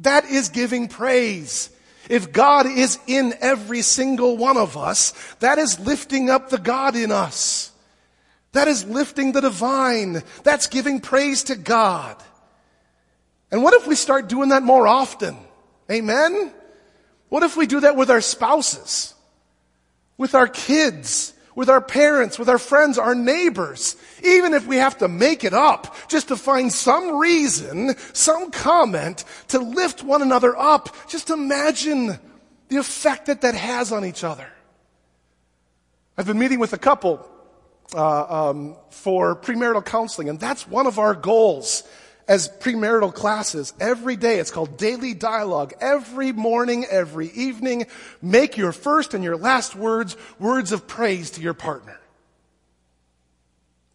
That 0.00 0.24
is 0.24 0.48
giving 0.48 0.88
praise. 0.88 1.70
If 2.10 2.32
God 2.32 2.66
is 2.66 2.98
in 3.06 3.34
every 3.40 3.82
single 3.82 4.36
one 4.36 4.56
of 4.56 4.76
us, 4.76 5.12
that 5.38 5.58
is 5.58 5.78
lifting 5.78 6.28
up 6.28 6.50
the 6.50 6.58
God 6.58 6.96
in 6.96 7.12
us. 7.12 7.70
That 8.50 8.66
is 8.66 8.84
lifting 8.84 9.30
the 9.30 9.40
divine. 9.40 10.24
That's 10.42 10.66
giving 10.66 10.98
praise 10.98 11.44
to 11.44 11.54
God. 11.54 12.20
And 13.52 13.62
what 13.62 13.74
if 13.74 13.86
we 13.86 13.94
start 13.94 14.28
doing 14.28 14.48
that 14.48 14.64
more 14.64 14.88
often? 14.88 15.36
Amen? 15.88 16.52
What 17.28 17.44
if 17.44 17.56
we 17.56 17.68
do 17.68 17.78
that 17.78 17.94
with 17.94 18.10
our 18.10 18.20
spouses? 18.20 19.14
With 20.18 20.34
our 20.34 20.48
kids? 20.48 21.32
With 21.54 21.68
our 21.68 21.80
parents, 21.80 22.38
with 22.38 22.48
our 22.48 22.58
friends, 22.58 22.98
our 22.98 23.14
neighbors, 23.14 23.96
even 24.24 24.54
if 24.54 24.66
we 24.66 24.76
have 24.76 24.98
to 24.98 25.08
make 25.08 25.44
it 25.44 25.52
up 25.52 25.96
just 26.08 26.28
to 26.28 26.36
find 26.36 26.72
some 26.72 27.18
reason, 27.18 27.94
some 28.12 28.50
comment 28.50 29.24
to 29.48 29.58
lift 29.58 30.02
one 30.02 30.22
another 30.22 30.56
up, 30.56 30.94
just 31.08 31.30
imagine 31.30 32.18
the 32.68 32.76
effect 32.76 33.26
that 33.26 33.40
that 33.40 33.54
has 33.54 33.92
on 33.92 34.04
each 34.04 34.22
other. 34.24 34.46
I've 36.16 36.26
been 36.26 36.38
meeting 36.38 36.60
with 36.60 36.72
a 36.72 36.78
couple 36.78 37.26
uh, 37.94 38.50
um, 38.50 38.76
for 38.90 39.34
premarital 39.34 39.84
counseling, 39.84 40.28
and 40.28 40.38
that's 40.38 40.68
one 40.68 40.86
of 40.86 40.98
our 40.98 41.14
goals 41.14 41.82
as 42.30 42.48
premarital 42.48 43.12
classes 43.12 43.74
every 43.80 44.14
day. 44.14 44.38
It's 44.38 44.52
called 44.52 44.78
daily 44.78 45.14
dialogue. 45.14 45.74
Every 45.80 46.30
morning, 46.30 46.86
every 46.88 47.26
evening, 47.30 47.86
make 48.22 48.56
your 48.56 48.70
first 48.70 49.14
and 49.14 49.24
your 49.24 49.36
last 49.36 49.74
words 49.74 50.16
words 50.38 50.70
of 50.70 50.86
praise 50.86 51.32
to 51.32 51.40
your 51.40 51.54
partner. 51.54 51.98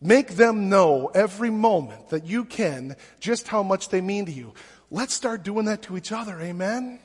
Make 0.01 0.35
them 0.35 0.67
know 0.67 1.07
every 1.15 1.49
moment 1.49 2.09
that 2.09 2.25
you 2.25 2.43
can 2.43 2.97
just 3.21 3.47
how 3.47 3.63
much 3.63 3.87
they 3.87 4.01
mean 4.01 4.25
to 4.25 4.33
you. 4.33 4.53
Let's 4.91 5.13
start 5.13 5.43
doing 5.43 5.67
that 5.67 5.83
to 5.83 5.95
each 5.95 6.11
other. 6.11 6.39
Amen. 6.41 6.99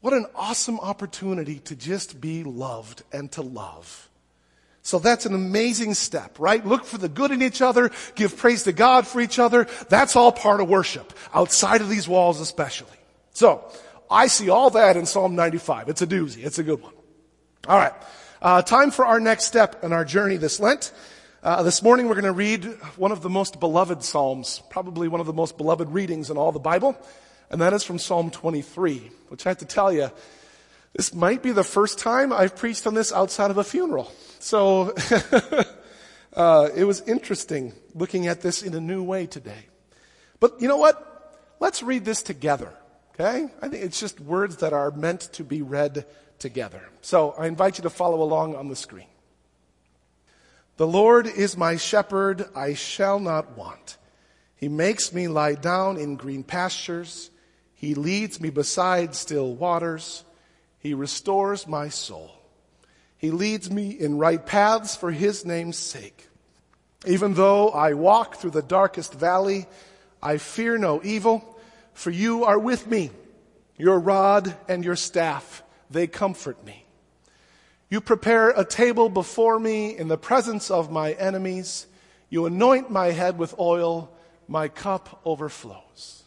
What 0.00 0.14
an 0.14 0.26
awesome 0.34 0.80
opportunity 0.80 1.60
to 1.60 1.76
just 1.76 2.20
be 2.20 2.42
loved 2.42 3.04
and 3.12 3.30
to 3.32 3.42
love. 3.42 4.09
So 4.82 4.98
that's 4.98 5.26
an 5.26 5.34
amazing 5.34 5.94
step, 5.94 6.38
right? 6.38 6.64
Look 6.64 6.84
for 6.84 6.98
the 6.98 7.08
good 7.08 7.30
in 7.30 7.42
each 7.42 7.60
other, 7.60 7.90
give 8.14 8.36
praise 8.36 8.62
to 8.64 8.72
God 8.72 9.06
for 9.06 9.20
each 9.20 9.38
other. 9.38 9.66
That's 9.88 10.16
all 10.16 10.32
part 10.32 10.60
of 10.60 10.68
worship, 10.68 11.12
outside 11.34 11.80
of 11.80 11.88
these 11.88 12.08
walls 12.08 12.40
especially. 12.40 12.96
So, 13.32 13.70
I 14.10 14.26
see 14.26 14.50
all 14.50 14.70
that 14.70 14.96
in 14.96 15.06
Psalm 15.06 15.36
95. 15.36 15.88
It's 15.88 16.02
a 16.02 16.06
doozy. 16.06 16.44
It's 16.44 16.58
a 16.58 16.64
good 16.64 16.82
one. 16.82 16.92
Alright. 17.68 17.92
Uh, 18.42 18.62
time 18.62 18.90
for 18.90 19.06
our 19.06 19.20
next 19.20 19.44
step 19.44 19.84
in 19.84 19.92
our 19.92 20.04
journey 20.04 20.36
this 20.36 20.58
Lent. 20.58 20.92
Uh, 21.42 21.62
this 21.62 21.82
morning 21.82 22.08
we're 22.08 22.14
going 22.14 22.24
to 22.24 22.32
read 22.32 22.64
one 22.96 23.12
of 23.12 23.22
the 23.22 23.30
most 23.30 23.60
beloved 23.60 24.02
Psalms, 24.02 24.62
probably 24.68 25.08
one 25.08 25.20
of 25.20 25.26
the 25.26 25.32
most 25.32 25.56
beloved 25.56 25.88
readings 25.90 26.28
in 26.28 26.36
all 26.36 26.50
the 26.52 26.58
Bible, 26.58 26.96
and 27.50 27.60
that 27.60 27.72
is 27.72 27.84
from 27.84 27.98
Psalm 27.98 28.30
23, 28.30 29.10
which 29.28 29.46
I 29.46 29.50
have 29.50 29.58
to 29.58 29.64
tell 29.64 29.92
you, 29.92 30.10
this 30.94 31.14
might 31.14 31.42
be 31.42 31.52
the 31.52 31.64
first 31.64 31.98
time 31.98 32.32
I've 32.32 32.56
preached 32.56 32.86
on 32.86 32.94
this 32.94 33.12
outside 33.12 33.50
of 33.50 33.58
a 33.58 33.64
funeral. 33.64 34.12
So, 34.38 34.94
uh, 36.34 36.68
it 36.74 36.84
was 36.84 37.00
interesting 37.02 37.72
looking 37.94 38.26
at 38.26 38.40
this 38.40 38.62
in 38.62 38.74
a 38.74 38.80
new 38.80 39.02
way 39.02 39.26
today. 39.26 39.66
But 40.40 40.60
you 40.60 40.68
know 40.68 40.78
what? 40.78 41.06
Let's 41.60 41.82
read 41.82 42.04
this 42.04 42.22
together. 42.22 42.72
Okay? 43.14 43.48
I 43.60 43.68
think 43.68 43.84
it's 43.84 44.00
just 44.00 44.18
words 44.20 44.56
that 44.58 44.72
are 44.72 44.90
meant 44.90 45.20
to 45.34 45.44
be 45.44 45.62
read 45.62 46.06
together. 46.38 46.82
So 47.02 47.32
I 47.32 47.46
invite 47.46 47.78
you 47.78 47.82
to 47.82 47.90
follow 47.90 48.22
along 48.22 48.56
on 48.56 48.68
the 48.68 48.76
screen. 48.76 49.06
The 50.78 50.86
Lord 50.86 51.26
is 51.26 51.58
my 51.58 51.76
shepherd, 51.76 52.46
I 52.56 52.72
shall 52.72 53.20
not 53.20 53.56
want. 53.58 53.98
He 54.56 54.68
makes 54.68 55.12
me 55.12 55.28
lie 55.28 55.54
down 55.54 55.98
in 55.98 56.16
green 56.16 56.42
pastures. 56.42 57.30
He 57.74 57.94
leads 57.94 58.40
me 58.40 58.48
beside 58.48 59.14
still 59.14 59.54
waters. 59.54 60.24
He 60.80 60.94
restores 60.94 61.68
my 61.68 61.88
soul. 61.88 62.32
He 63.16 63.30
leads 63.30 63.70
me 63.70 63.90
in 63.90 64.18
right 64.18 64.44
paths 64.44 64.96
for 64.96 65.10
his 65.10 65.44
name's 65.44 65.76
sake. 65.76 66.26
Even 67.06 67.34
though 67.34 67.68
I 67.68 67.92
walk 67.92 68.36
through 68.36 68.50
the 68.52 68.62
darkest 68.62 69.14
valley, 69.14 69.66
I 70.22 70.38
fear 70.38 70.78
no 70.78 71.00
evil, 71.04 71.58
for 71.92 72.10
you 72.10 72.44
are 72.44 72.58
with 72.58 72.86
me. 72.86 73.10
Your 73.76 73.98
rod 73.98 74.56
and 74.68 74.84
your 74.84 74.96
staff, 74.96 75.62
they 75.90 76.06
comfort 76.06 76.64
me. 76.64 76.84
You 77.90 78.00
prepare 78.00 78.50
a 78.50 78.64
table 78.64 79.08
before 79.08 79.58
me 79.58 79.96
in 79.96 80.08
the 80.08 80.18
presence 80.18 80.70
of 80.70 80.90
my 80.90 81.12
enemies. 81.12 81.86
You 82.28 82.46
anoint 82.46 82.90
my 82.90 83.08
head 83.08 83.36
with 83.38 83.58
oil. 83.58 84.10
My 84.46 84.68
cup 84.68 85.20
overflows. 85.24 86.19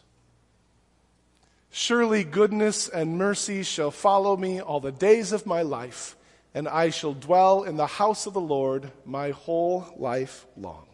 Surely 1.76 2.22
goodness 2.22 2.88
and 2.88 3.18
mercy 3.18 3.64
shall 3.64 3.90
follow 3.90 4.36
me 4.36 4.60
all 4.60 4.78
the 4.78 4.92
days 4.92 5.32
of 5.32 5.44
my 5.44 5.62
life, 5.62 6.16
and 6.54 6.68
I 6.68 6.90
shall 6.90 7.14
dwell 7.14 7.64
in 7.64 7.76
the 7.76 7.88
house 7.88 8.26
of 8.26 8.32
the 8.32 8.40
Lord 8.40 8.92
my 9.04 9.30
whole 9.30 9.92
life 9.98 10.46
long. 10.56 10.86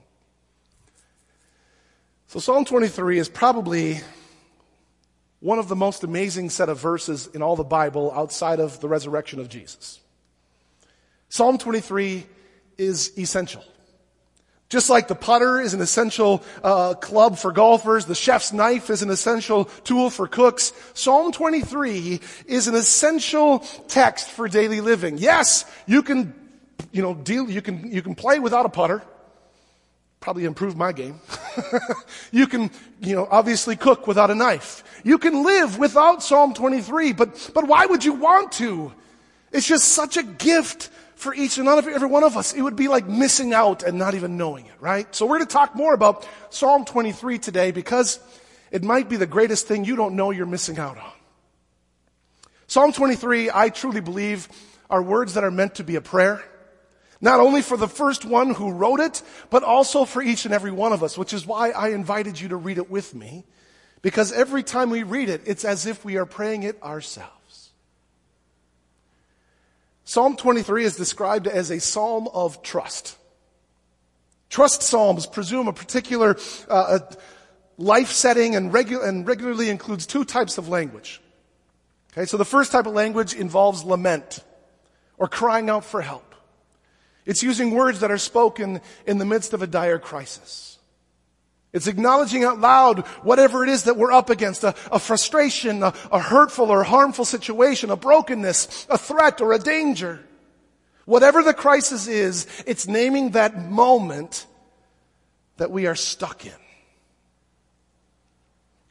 So 2.29 2.41
Psalm 2.41 2.65
23 2.65 3.19
is 3.19 3.29
probably 3.29 4.01
one 5.41 5.59
of 5.59 5.69
the 5.69 5.77
most 5.77 6.03
amazing 6.03 6.49
set 6.49 6.71
of 6.71 6.81
verses 6.81 7.27
in 7.35 7.43
all 7.43 7.57
the 7.57 7.63
Bible 7.63 8.11
outside 8.17 8.59
of 8.59 8.81
the 8.81 8.89
resurrection 8.89 9.39
of 9.39 9.51
Jesus. 9.51 10.01
Psalm 11.29 11.59
23 11.59 12.27
is 12.79 13.13
essential. 13.19 13.63
Just 14.71 14.89
like 14.89 15.09
the 15.09 15.17
putter 15.17 15.61
is 15.61 15.75
an 15.75 15.81
essential 15.81 16.43
uh, 16.63 16.95
club 16.95 17.37
for 17.37 17.53
golfers, 17.53 18.07
the 18.07 18.15
chef's 18.15 18.53
knife 18.53 18.89
is 18.89 19.03
an 19.03 19.11
essential 19.11 19.65
tool 19.85 20.11
for 20.11 20.29
cooks. 20.29 20.73
Psalm 20.95 21.33
23 21.33 22.21
is 22.47 22.69
an 22.69 22.77
essential 22.77 23.59
text 23.89 24.31
for 24.31 24.49
daily 24.49 24.81
living. 24.81 25.19
Yes, 25.19 25.65
you 25.87 26.03
can, 26.03 26.33
you 26.93 27.03
know, 27.03 27.15
deal, 27.15 27.51
you 27.51 27.61
can, 27.61 27.93
you 27.93 28.01
can 28.01 28.15
play 28.15 28.39
without 28.39 28.65
a 28.65 28.69
putter 28.69 29.03
probably 30.21 30.45
improve 30.45 30.77
my 30.77 30.93
game. 30.93 31.19
you 32.31 32.47
can, 32.47 32.71
you 33.01 33.17
know, 33.17 33.27
obviously 33.31 33.75
cook 33.75 34.07
without 34.07 34.31
a 34.31 34.35
knife. 34.35 34.85
You 35.03 35.19
can 35.19 35.45
live 35.45 35.79
without 35.79 36.23
Psalm 36.23 36.53
23, 36.53 37.15
but, 37.15 37.51
but 37.55 37.67
why 37.67 37.87
would 37.87 38.05
you 38.05 38.13
want 38.13 38.53
to? 38.53 38.93
It's 39.51 39.67
just 39.67 39.89
such 39.89 40.19
a 40.19 40.23
gift 40.23 40.91
for 41.21 41.35
each 41.35 41.59
and 41.59 41.69
every 41.69 42.09
one 42.09 42.25
of 42.25 42.39
us. 42.39 42.55
It 42.55 42.63
would 42.63 42.77
be 42.77 42.89
like 42.89 43.07
missing 43.07 43.53
out 43.53 43.83
and 43.83 43.99
not 43.99 44.15
even 44.15 44.39
knowing 44.39 44.65
it, 44.65 44.73
right? 44.81 45.15
So 45.15 45.27
we're 45.27 45.37
going 45.37 45.49
to 45.49 45.53
talk 45.53 45.77
more 45.77 45.93
about 45.93 46.27
Psalm 46.49 46.87
23 46.87 47.39
today 47.39 47.73
because 47.73 48.19
it 48.71 48.83
might 48.83 49.11
be 49.11 49.17
the 49.17 49.27
greatest 49.27 49.67
thing 49.67 49.85
you 49.85 49.97
don't 49.97 50.17
know 50.17 50.31
you're 50.31 50.47
missing 50.47 50.79
out 50.79 50.97
on. 50.97 51.13
Psalm 52.69 52.93
23, 52.93 53.51
I 53.53 53.69
truly 53.69 54.01
believe, 54.01 54.49
are 54.89 55.03
words 55.03 55.35
that 55.35 55.45
are 55.45 55.51
meant 55.51 55.75
to 55.75 55.85
be 55.85 55.97
a 55.97 56.01
prayer. 56.01 56.43
Not 57.21 57.39
only 57.39 57.61
for 57.61 57.77
the 57.77 57.89
first 57.89 58.25
one 58.25 58.55
who 58.55 58.73
wrote 58.73 59.01
it, 59.01 59.23
but 59.51 59.63
also 59.63 60.07
for 60.07 60.23
each 60.23 60.47
and 60.47 60.55
every 60.55 60.71
one 60.71 60.95
of 60.95 61.03
us, 61.03 61.19
which 61.19 61.35
is 61.35 61.47
why 61.47 61.71
I 61.71 61.89
invited 61.89 62.41
you 62.41 62.49
to 62.49 62.57
read 62.57 62.79
it 62.79 62.91
with 62.91 63.15
me. 63.15 63.45
Because 64.01 64.33
every 64.33 64.63
time 64.63 64.89
we 64.89 65.03
read 65.03 65.29
it, 65.29 65.43
it's 65.45 65.67
as 65.67 65.85
if 65.85 66.03
we 66.03 66.17
are 66.17 66.25
praying 66.25 66.63
it 66.63 66.83
ourselves. 66.83 67.40
Psalm 70.11 70.35
23 70.35 70.83
is 70.83 70.97
described 70.97 71.47
as 71.47 71.71
a 71.71 71.79
psalm 71.79 72.27
of 72.35 72.65
trust. 72.65 73.17
Trust 74.49 74.83
psalms 74.83 75.25
presume 75.25 75.69
a 75.69 75.73
particular 75.73 76.37
uh, 76.69 76.99
life 77.79 78.11
setting 78.11 78.57
and, 78.57 78.73
regu- 78.73 79.07
and 79.07 79.25
regularly 79.25 79.71
includes 79.71 80.07
two 80.07 80.25
types 80.25 80.59
of 80.59 80.69
language. 80.69 81.21
Okay, 82.13 82.25
so 82.27 82.37
the 82.37 82.45
first 82.45 82.73
type 82.73 82.87
of 82.87 82.93
language 82.93 83.35
involves 83.35 83.85
lament 83.85 84.43
or 85.17 85.29
crying 85.29 85.71
out 85.71 85.85
for 85.85 86.01
help. 86.01 86.35
It's 87.25 87.45
using 87.45 87.71
words 87.71 88.01
that 88.01 88.11
are 88.11 88.19
spoken 88.19 88.81
in 89.07 89.19
the 89.19 89.25
midst 89.25 89.53
of 89.53 89.63
a 89.63 89.67
dire 89.69 90.01
crisis. 90.01 90.70
It's 91.73 91.87
acknowledging 91.87 92.43
out 92.43 92.59
loud 92.59 93.07
whatever 93.23 93.63
it 93.63 93.71
is 93.71 93.85
that 93.85 93.97
we're 93.97 94.13
up 94.13 94.29
against, 94.29 94.65
a, 94.65 94.75
a 94.91 94.99
frustration, 94.99 95.83
a, 95.83 95.95
a 96.11 96.19
hurtful 96.19 96.71
or 96.71 96.83
harmful 96.83 97.25
situation, 97.25 97.91
a 97.91 97.97
brokenness, 97.97 98.87
a 98.91 98.99
threat 98.99 99.41
or 99.41 99.53
a 99.53 99.59
danger. 99.59 100.21
Whatever 101.05 101.43
the 101.43 101.55
crisis 101.55 102.09
is, 102.09 102.47
it's 102.67 102.89
naming 102.89 103.31
that 103.31 103.71
moment 103.71 104.47
that 105.59 105.71
we 105.71 105.87
are 105.87 105.95
stuck 105.95 106.45
in. 106.45 106.53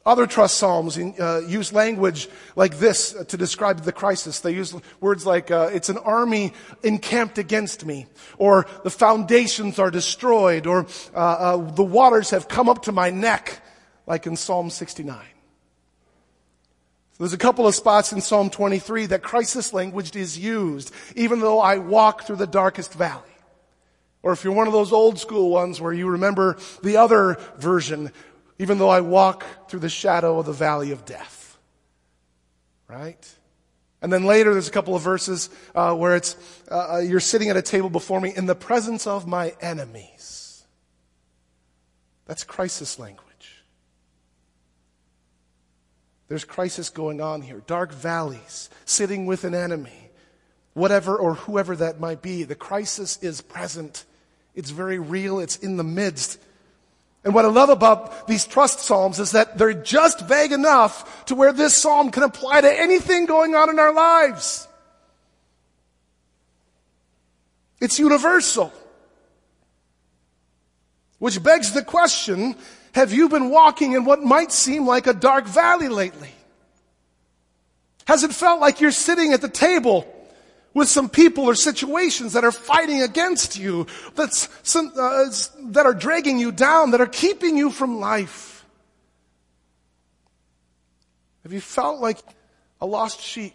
Other 0.10 0.26
trust 0.26 0.58
psalms 0.58 0.98
uh, 0.98 1.44
use 1.46 1.72
language 1.72 2.30
like 2.56 2.80
this 2.80 3.14
to 3.14 3.38
describe 3.38 3.82
the 3.82 3.92
crisis. 3.92 4.40
They 4.40 4.56
use 4.56 4.76
words 5.00 5.24
like, 5.24 5.52
uh, 5.52 5.70
it's 5.72 5.88
an 5.88 6.00
army 6.00 6.54
encamped 6.82 7.38
against 7.38 7.86
me, 7.86 8.08
or 8.40 8.66
the 8.84 8.90
foundations 8.90 9.78
are 9.78 9.92
destroyed, 9.92 10.66
or 10.66 10.88
uh, 11.14 11.18
uh 11.18 11.58
the 11.76 11.84
waters 11.84 12.32
have 12.32 12.48
come 12.48 12.68
up 12.68 12.86
to 12.86 12.92
my 12.92 13.12
neck, 13.12 13.62
like 14.08 14.26
in 14.26 14.36
Psalm 14.36 14.72
69. 14.72 15.16
There's 17.20 17.34
a 17.34 17.38
couple 17.38 17.68
of 17.68 17.76
spots 17.76 18.12
in 18.12 18.20
Psalm 18.20 18.50
23 18.50 19.06
that 19.06 19.22
crisis 19.22 19.74
language 19.74 20.16
is 20.16 20.40
used, 20.40 20.92
even 21.16 21.40
though 21.40 21.60
I 21.60 21.78
walk 21.78 22.24
through 22.24 22.38
the 22.38 22.48
darkest 22.48 22.96
valley. 22.96 23.30
Or 24.22 24.34
if 24.34 24.44
you're 24.44 24.54
one 24.54 24.68
of 24.68 24.74
those 24.74 24.92
old 24.92 25.18
school 25.18 25.50
ones 25.50 25.80
where 25.80 25.94
you 25.94 26.10
remember 26.10 26.58
the 26.84 26.98
other 26.98 27.38
version, 27.58 28.12
even 28.60 28.78
though 28.78 28.90
I 28.90 29.02
walk 29.02 29.46
through 29.70 29.80
the 29.80 29.90
shadow 29.90 30.38
of 30.38 30.46
the 30.46 30.54
valley 30.54 30.92
of 30.92 31.06
death. 31.06 31.58
Right? 32.88 33.28
And 34.02 34.12
then 34.12 34.26
later, 34.26 34.54
there's 34.54 34.68
a 34.68 34.72
couple 34.72 34.96
of 34.96 35.02
verses 35.02 35.50
uh, 35.74 35.96
where 35.96 36.16
it's, 36.16 36.36
uh, 36.70 36.96
uh, 36.96 36.98
you're 37.00 37.20
sitting 37.20 37.50
at 37.50 37.58
a 37.58 37.62
table 37.62 37.90
before 37.90 38.22
me 38.22 38.34
in 38.36 38.46
the 38.46 38.56
presence 38.56 39.08
of 39.08 39.28
my 39.28 39.56
enemies. 39.62 40.66
That's 42.26 42.44
crisis 42.44 43.00
language. 43.00 43.26
There's 46.28 46.46
crisis 46.46 46.90
going 46.90 47.22
on 47.22 47.42
here. 47.42 47.64
Dark 47.66 47.92
valleys, 47.92 48.70
sitting 48.86 49.26
with 49.26 49.44
an 49.44 49.56
enemy, 49.56 50.12
whatever 50.74 51.16
or 51.18 51.34
whoever 51.34 51.76
that 51.76 52.00
might 52.00 52.22
be. 52.22 52.44
The 52.44 52.56
crisis 52.56 53.18
is 53.22 53.42
present. 53.42 54.06
It's 54.54 54.70
very 54.70 55.00
real. 55.00 55.40
It's 55.40 55.58
in 55.58 55.78
the 55.78 55.84
midst. 55.84 56.40
And 57.24 57.34
what 57.34 57.46
I 57.46 57.50
love 57.50 57.70
about 57.70 58.28
these 58.28 58.46
trust 58.46 58.80
psalms 58.80 59.20
is 59.20 59.32
that 59.32 59.58
they're 59.58 59.74
just 59.74 60.22
vague 60.22 60.52
enough 60.52 61.26
to 61.26 61.36
where 61.36 61.52
this 61.52 61.76
psalm 61.76 62.12
can 62.12 62.24
apply 62.24 62.62
to 62.62 62.80
anything 62.80 63.26
going 63.26 63.56
on 63.56 63.70
in 63.70 63.78
our 63.78 63.94
lives. 63.94 64.68
It's 67.82 68.00
universal. 68.00 68.72
Which 71.18 71.42
begs 71.44 71.74
the 71.74 71.84
question, 71.84 72.56
have 72.94 73.12
you 73.12 73.28
been 73.28 73.50
walking 73.50 73.92
in 73.94 74.06
what 74.06 74.24
might 74.24 74.52
seem 74.54 74.88
like 74.88 75.06
a 75.06 75.14
dark 75.14 75.46
valley 75.46 75.90
lately? 75.90 76.32
Has 78.08 78.24
it 78.24 78.34
felt 78.34 78.62
like 78.62 78.80
you're 78.80 78.92
sitting 78.92 79.34
at 79.34 79.42
the 79.42 79.50
table 79.50 80.08
with 80.80 80.90
some 80.90 81.10
people 81.10 81.44
or 81.44 81.54
situations 81.54 82.34
that 82.34 82.44
are 82.44 82.52
fighting 82.52 83.04
against 83.04 83.60
you, 83.60 83.86
that's 84.16 84.50
some, 84.64 84.92
uh, 84.98 85.26
that 85.66 85.86
are 85.86 85.94
dragging 85.94 86.40
you 86.40 86.52
down, 86.52 86.92
that 86.92 87.02
are 87.02 87.06
keeping 87.08 87.58
you 87.58 87.70
from 87.70 88.00
life? 88.00 88.66
Have 91.44 91.54
you 91.54 91.62
felt 91.62 92.00
like 92.00 92.18
a 92.82 92.86
lost 92.86 93.22
sheep? 93.22 93.54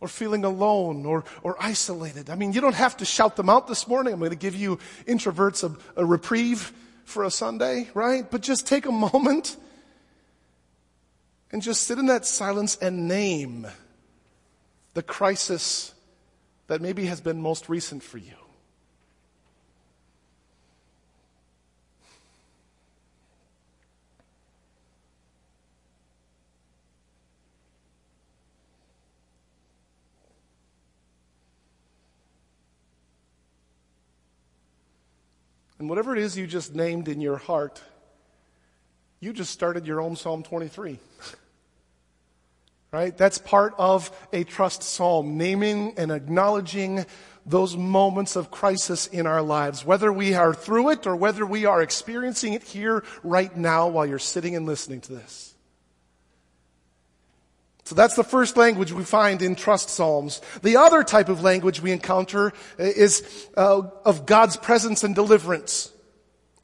Or 0.00 0.08
feeling 0.08 0.44
alone 0.44 1.06
or, 1.06 1.22
or 1.44 1.56
isolated. 1.60 2.28
I 2.28 2.34
mean, 2.34 2.52
you 2.52 2.60
don't 2.60 2.74
have 2.74 2.96
to 2.96 3.04
shout 3.04 3.36
them 3.36 3.48
out 3.48 3.68
this 3.68 3.86
morning. 3.86 4.12
I'm 4.12 4.18
going 4.18 4.32
to 4.32 4.36
give 4.36 4.56
you 4.56 4.80
introverts 5.06 5.62
a, 5.62 5.76
a 5.94 6.04
reprieve 6.04 6.72
for 7.04 7.22
a 7.22 7.30
Sunday, 7.30 7.88
right? 7.94 8.28
But 8.28 8.40
just 8.40 8.66
take 8.66 8.86
a 8.86 8.90
moment 8.90 9.56
and 11.52 11.62
just 11.62 11.84
sit 11.84 11.98
in 11.98 12.06
that 12.06 12.26
silence 12.26 12.76
and 12.82 13.06
name 13.06 13.68
the 14.94 15.04
crisis 15.04 15.94
that 16.72 16.80
maybe 16.80 17.04
has 17.04 17.20
been 17.20 17.38
most 17.38 17.68
recent 17.68 18.02
for 18.02 18.16
you? 18.16 18.32
And 35.78 35.90
whatever 35.90 36.16
it 36.16 36.22
is 36.22 36.38
you 36.38 36.46
just 36.46 36.74
named 36.74 37.06
in 37.08 37.20
your 37.20 37.36
heart, 37.36 37.82
you 39.20 39.34
just 39.34 39.50
started 39.50 39.86
your 39.86 40.00
own 40.00 40.16
Psalm 40.16 40.42
23. 40.42 40.98
Right? 42.92 43.16
That's 43.16 43.38
part 43.38 43.74
of 43.78 44.10
a 44.34 44.44
trust 44.44 44.82
psalm, 44.82 45.38
naming 45.38 45.94
and 45.96 46.12
acknowledging 46.12 47.06
those 47.46 47.74
moments 47.74 48.36
of 48.36 48.50
crisis 48.50 49.06
in 49.06 49.26
our 49.26 49.40
lives, 49.40 49.82
whether 49.84 50.12
we 50.12 50.34
are 50.34 50.52
through 50.52 50.90
it 50.90 51.06
or 51.06 51.16
whether 51.16 51.46
we 51.46 51.64
are 51.64 51.80
experiencing 51.80 52.52
it 52.52 52.62
here 52.62 53.02
right 53.22 53.56
now 53.56 53.88
while 53.88 54.04
you're 54.04 54.18
sitting 54.18 54.54
and 54.54 54.66
listening 54.66 55.00
to 55.00 55.14
this. 55.14 55.54
So 57.84 57.94
that's 57.94 58.14
the 58.14 58.24
first 58.24 58.58
language 58.58 58.92
we 58.92 59.04
find 59.04 59.40
in 59.40 59.54
trust 59.54 59.88
psalms. 59.88 60.42
The 60.62 60.76
other 60.76 61.02
type 61.02 61.30
of 61.30 61.42
language 61.42 61.80
we 61.80 61.92
encounter 61.92 62.52
is 62.78 63.48
uh, 63.56 63.82
of 64.04 64.26
God's 64.26 64.56
presence 64.56 65.02
and 65.02 65.14
deliverance. 65.14 65.91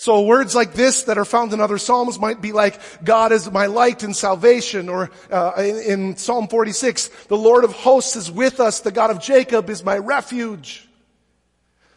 So 0.01 0.23
words 0.23 0.55
like 0.55 0.75
this 0.75 1.03
that 1.05 1.19
are 1.19 1.25
found 1.25 1.53
in 1.53 1.61
other 1.61 1.77
psalms 1.77 2.21
might 2.21 2.41
be 2.41 2.53
like, 2.53 2.81
God 3.05 3.33
is 3.33 3.51
my 3.51 3.67
light 3.67 4.05
and 4.05 4.17
salvation, 4.17 4.89
or 4.89 5.11
uh, 5.29 5.55
in, 5.59 5.77
in 5.79 6.17
Psalm 6.17 6.47
46, 6.47 7.09
the 7.27 7.37
Lord 7.37 7.65
of 7.65 7.73
hosts 7.73 8.15
is 8.15 8.31
with 8.31 8.61
us, 8.61 8.81
the 8.81 8.93
God 8.93 9.11
of 9.11 9.21
Jacob 9.21 9.69
is 9.69 9.83
my 9.83 9.99
refuge. 9.99 10.89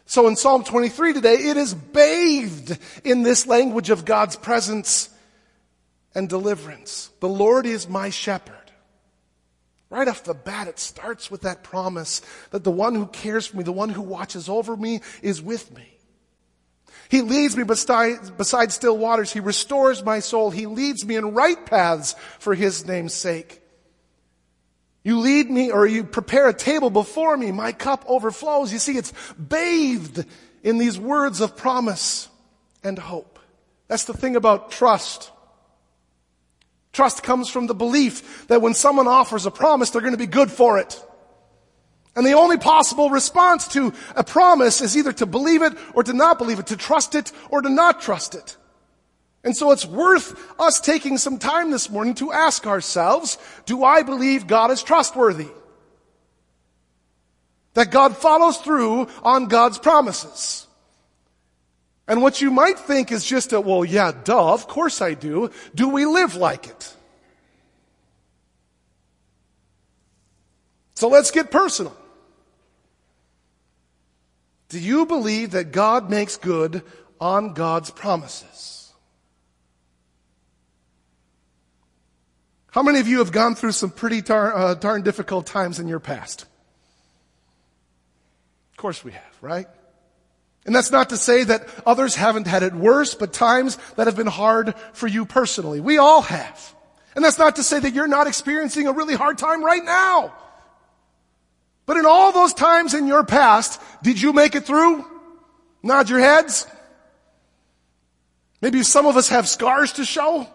So 0.04 0.26
in 0.26 0.34
Psalm 0.34 0.64
23 0.64 1.12
today, 1.12 1.34
it 1.34 1.56
is 1.56 1.74
bathed 1.74 2.76
in 3.04 3.22
this 3.22 3.46
language 3.46 3.88
of 3.88 4.04
God's 4.04 4.34
presence 4.34 5.08
and 6.12 6.28
deliverance. 6.28 7.08
The 7.20 7.28
Lord 7.28 7.66
is 7.66 7.88
my 7.88 8.10
shepherd. 8.10 8.56
Right 9.90 10.08
off 10.08 10.24
the 10.24 10.34
bat, 10.34 10.66
it 10.66 10.80
starts 10.80 11.30
with 11.30 11.42
that 11.42 11.62
promise 11.62 12.20
that 12.50 12.64
the 12.64 12.70
one 12.72 12.96
who 12.96 13.06
cares 13.06 13.46
for 13.46 13.58
me, 13.58 13.62
the 13.62 13.70
one 13.70 13.90
who 13.90 14.02
watches 14.02 14.48
over 14.48 14.76
me 14.76 15.02
is 15.22 15.40
with 15.40 15.72
me. 15.72 15.91
He 17.12 17.20
leads 17.20 17.58
me 17.58 17.64
beside, 17.64 18.38
beside 18.38 18.72
still 18.72 18.96
waters. 18.96 19.30
He 19.30 19.40
restores 19.40 20.02
my 20.02 20.20
soul. 20.20 20.50
He 20.50 20.64
leads 20.64 21.04
me 21.04 21.16
in 21.16 21.34
right 21.34 21.62
paths 21.66 22.14
for 22.38 22.54
his 22.54 22.86
name's 22.86 23.12
sake. 23.12 23.60
You 25.04 25.18
lead 25.18 25.50
me 25.50 25.70
or 25.70 25.86
you 25.86 26.04
prepare 26.04 26.48
a 26.48 26.54
table 26.54 26.88
before 26.88 27.36
me. 27.36 27.52
My 27.52 27.72
cup 27.72 28.02
overflows. 28.08 28.72
You 28.72 28.78
see, 28.78 28.96
it's 28.96 29.12
bathed 29.34 30.24
in 30.62 30.78
these 30.78 30.98
words 30.98 31.42
of 31.42 31.54
promise 31.54 32.30
and 32.82 32.98
hope. 32.98 33.38
That's 33.88 34.04
the 34.04 34.14
thing 34.14 34.34
about 34.34 34.70
trust. 34.70 35.30
Trust 36.94 37.22
comes 37.22 37.50
from 37.50 37.66
the 37.66 37.74
belief 37.74 38.46
that 38.46 38.62
when 38.62 38.72
someone 38.72 39.06
offers 39.06 39.44
a 39.44 39.50
promise, 39.50 39.90
they're 39.90 40.00
going 40.00 40.14
to 40.14 40.18
be 40.18 40.24
good 40.24 40.50
for 40.50 40.78
it. 40.78 40.98
And 42.14 42.26
the 42.26 42.34
only 42.34 42.58
possible 42.58 43.08
response 43.08 43.68
to 43.68 43.94
a 44.14 44.22
promise 44.22 44.80
is 44.82 44.96
either 44.96 45.12
to 45.14 45.26
believe 45.26 45.62
it 45.62 45.72
or 45.94 46.02
to 46.02 46.12
not 46.12 46.38
believe 46.38 46.58
it, 46.58 46.66
to 46.66 46.76
trust 46.76 47.14
it 47.14 47.32
or 47.48 47.62
to 47.62 47.70
not 47.70 48.02
trust 48.02 48.34
it. 48.34 48.56
And 49.44 49.56
so 49.56 49.72
it's 49.72 49.86
worth 49.86 50.38
us 50.60 50.78
taking 50.78 51.18
some 51.18 51.38
time 51.38 51.70
this 51.70 51.90
morning 51.90 52.14
to 52.16 52.30
ask 52.32 52.66
ourselves, 52.66 53.38
do 53.66 53.82
I 53.82 54.02
believe 54.02 54.46
God 54.46 54.70
is 54.70 54.82
trustworthy? 54.82 55.48
That 57.74 57.90
God 57.90 58.16
follows 58.16 58.58
through 58.58 59.08
on 59.22 59.46
God's 59.46 59.78
promises. 59.78 60.66
And 62.06 62.20
what 62.20 62.42
you 62.42 62.50
might 62.50 62.78
think 62.78 63.10
is 63.10 63.24
just 63.24 63.54
a, 63.54 63.60
well, 63.60 63.84
yeah, 63.84 64.12
duh, 64.12 64.52
of 64.52 64.68
course 64.68 65.00
I 65.00 65.14
do. 65.14 65.50
Do 65.74 65.88
we 65.88 66.04
live 66.04 66.36
like 66.36 66.66
it? 66.66 66.94
So 70.94 71.08
let's 71.08 71.30
get 71.30 71.50
personal. 71.50 71.96
Do 74.72 74.80
you 74.80 75.04
believe 75.04 75.50
that 75.50 75.70
God 75.70 76.08
makes 76.08 76.38
good 76.38 76.82
on 77.20 77.52
God's 77.52 77.90
promises? 77.90 78.90
How 82.70 82.82
many 82.82 82.98
of 82.98 83.06
you 83.06 83.18
have 83.18 83.32
gone 83.32 83.54
through 83.54 83.72
some 83.72 83.90
pretty 83.90 84.22
tar, 84.22 84.56
uh, 84.56 84.72
darn 84.72 85.02
difficult 85.02 85.44
times 85.44 85.78
in 85.78 85.88
your 85.88 86.00
past? 86.00 86.46
Of 88.70 88.78
course 88.78 89.04
we 89.04 89.12
have, 89.12 89.36
right? 89.42 89.66
And 90.64 90.74
that's 90.74 90.90
not 90.90 91.10
to 91.10 91.18
say 91.18 91.44
that 91.44 91.68
others 91.84 92.14
haven't 92.14 92.46
had 92.46 92.62
it 92.62 92.72
worse, 92.72 93.14
but 93.14 93.34
times 93.34 93.76
that 93.96 94.06
have 94.06 94.16
been 94.16 94.26
hard 94.26 94.74
for 94.94 95.06
you 95.06 95.26
personally. 95.26 95.80
We 95.80 95.98
all 95.98 96.22
have. 96.22 96.74
And 97.14 97.22
that's 97.22 97.38
not 97.38 97.56
to 97.56 97.62
say 97.62 97.78
that 97.78 97.92
you're 97.92 98.08
not 98.08 98.26
experiencing 98.26 98.86
a 98.86 98.92
really 98.92 99.16
hard 99.16 99.36
time 99.36 99.62
right 99.62 99.84
now. 99.84 100.32
But 101.86 101.96
in 101.96 102.06
all 102.06 102.32
those 102.32 102.54
times 102.54 102.94
in 102.94 103.06
your 103.06 103.24
past, 103.24 103.80
did 104.02 104.20
you 104.20 104.32
make 104.32 104.54
it 104.54 104.64
through? 104.64 105.04
Nod 105.82 106.08
your 106.08 106.20
heads. 106.20 106.66
Maybe 108.60 108.82
some 108.84 109.06
of 109.06 109.16
us 109.16 109.28
have 109.30 109.48
scars 109.48 109.94
to 109.94 110.04
show. 110.04 110.46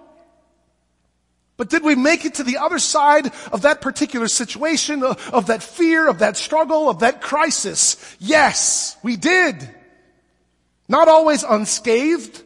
But 1.57 1.69
did 1.69 1.83
we 1.83 1.95
make 1.95 2.23
it 2.23 2.35
to 2.35 2.43
the 2.43 2.57
other 2.57 2.79
side 2.79 3.31
of 3.51 3.63
that 3.63 3.81
particular 3.81 4.27
situation, 4.27 5.03
of 5.03 5.47
that 5.47 5.63
fear, 5.63 6.07
of 6.07 6.19
that 6.19 6.37
struggle, 6.37 6.87
of 6.87 6.99
that 6.99 7.21
crisis? 7.21 7.97
Yes, 8.19 8.95
we 9.03 9.17
did. 9.17 9.67
Not 10.87 11.07
always 11.09 11.43
unscathed, 11.43 12.43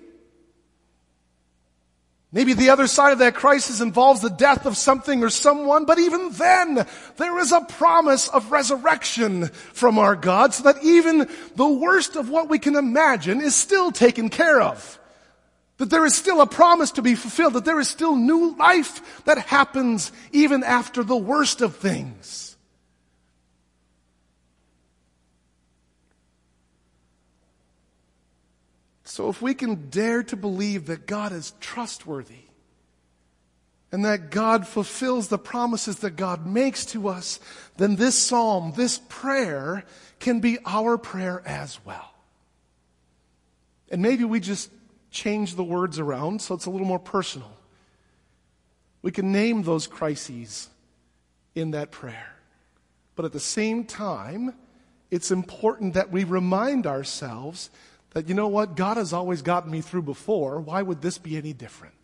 Maybe 2.34 2.54
the 2.54 2.70
other 2.70 2.88
side 2.88 3.12
of 3.12 3.20
that 3.20 3.36
crisis 3.36 3.82
involves 3.82 4.22
the 4.22 4.30
death 4.30 4.66
of 4.66 4.78
something 4.78 5.22
or 5.22 5.30
someone, 5.30 5.84
but 5.84 6.00
even 6.00 6.32
then, 6.32 6.88
there 7.18 7.40
is 7.40 7.52
a 7.52 7.60
promise 7.62 8.30
of 8.30 8.52
resurrection 8.52 9.48
from 9.48 10.00
our 10.00 10.16
God 10.16 10.54
so 10.54 10.64
that 10.64 10.82
even 10.82 11.28
the 11.56 11.68
worst 11.68 12.16
of 12.16 12.30
what 12.30 12.48
we 12.48 12.58
can 12.58 12.78
imagine 12.78 13.42
is 13.42 13.54
still 13.54 13.92
taken 13.92 14.30
care 14.30 14.62
of. 14.62 14.98
That 15.76 15.90
there 15.90 16.06
is 16.06 16.16
still 16.16 16.40
a 16.40 16.48
promise 16.48 16.92
to 16.92 17.02
be 17.02 17.16
fulfilled, 17.16 17.54
that 17.54 17.66
there 17.66 17.82
is 17.82 17.90
still 17.90 18.16
new 18.16 18.56
life 18.56 19.26
that 19.26 19.40
happens 19.40 20.14
even 20.32 20.64
after 20.64 21.04
the 21.04 21.18
worst 21.18 21.60
of 21.60 21.76
things. 21.76 22.51
So 29.12 29.28
if 29.28 29.42
we 29.42 29.54
can 29.56 29.90
dare 29.90 30.24
to 30.24 30.38
believe 30.38 30.86
that 30.86 31.06
God 31.06 31.34
is 31.34 31.52
trustworthy 31.60 32.46
and 33.92 34.06
that 34.06 34.32
God 34.32 34.66
fulfills 34.66 35.28
the 35.28 35.38
promises 35.38 35.98
that 35.98 36.16
God 36.16 36.48
makes 36.48 36.86
to 36.86 37.10
us, 37.10 37.42
then 37.76 37.98
this 37.98 38.18
psalm, 38.18 38.72
this 38.78 39.02
prayer 39.10 39.84
can 40.22 40.40
be 40.40 40.60
our 40.66 40.98
prayer 40.98 41.44
as 41.46 41.78
well. 41.84 42.14
And 43.90 44.02
maybe 44.02 44.24
we 44.24 44.40
just 44.40 44.72
change 45.12 45.56
the 45.56 45.64
words 45.64 46.00
around 46.00 46.42
so 46.42 46.56
it's 46.56 46.66
a 46.66 46.70
little 46.70 46.88
more 46.88 46.98
personal. 46.98 47.52
We 49.02 49.12
can 49.12 49.34
name 49.34 49.64
those 49.64 49.88
crises 49.88 50.70
in 51.54 51.72
that 51.72 51.92
prayer. 51.92 52.38
But 53.18 53.26
at 53.26 53.34
the 53.34 53.42
same 53.42 53.84
time, 53.84 54.54
it's 55.10 55.32
important 55.32 55.96
that 55.96 56.14
we 56.14 56.24
remind 56.24 56.88
ourselves 56.88 57.72
that, 58.12 58.28
you 58.28 58.36
know 58.36 58.48
what, 58.48 58.76
God 58.76 58.98
has 58.98 59.14
always 59.14 59.42
gotten 59.42 59.72
me 59.72 59.82
through 59.82 60.04
before. 60.04 60.60
Why 60.60 60.82
would 60.82 61.02
this 61.02 61.18
be 61.18 61.38
any 61.38 61.54
different? 61.54 61.96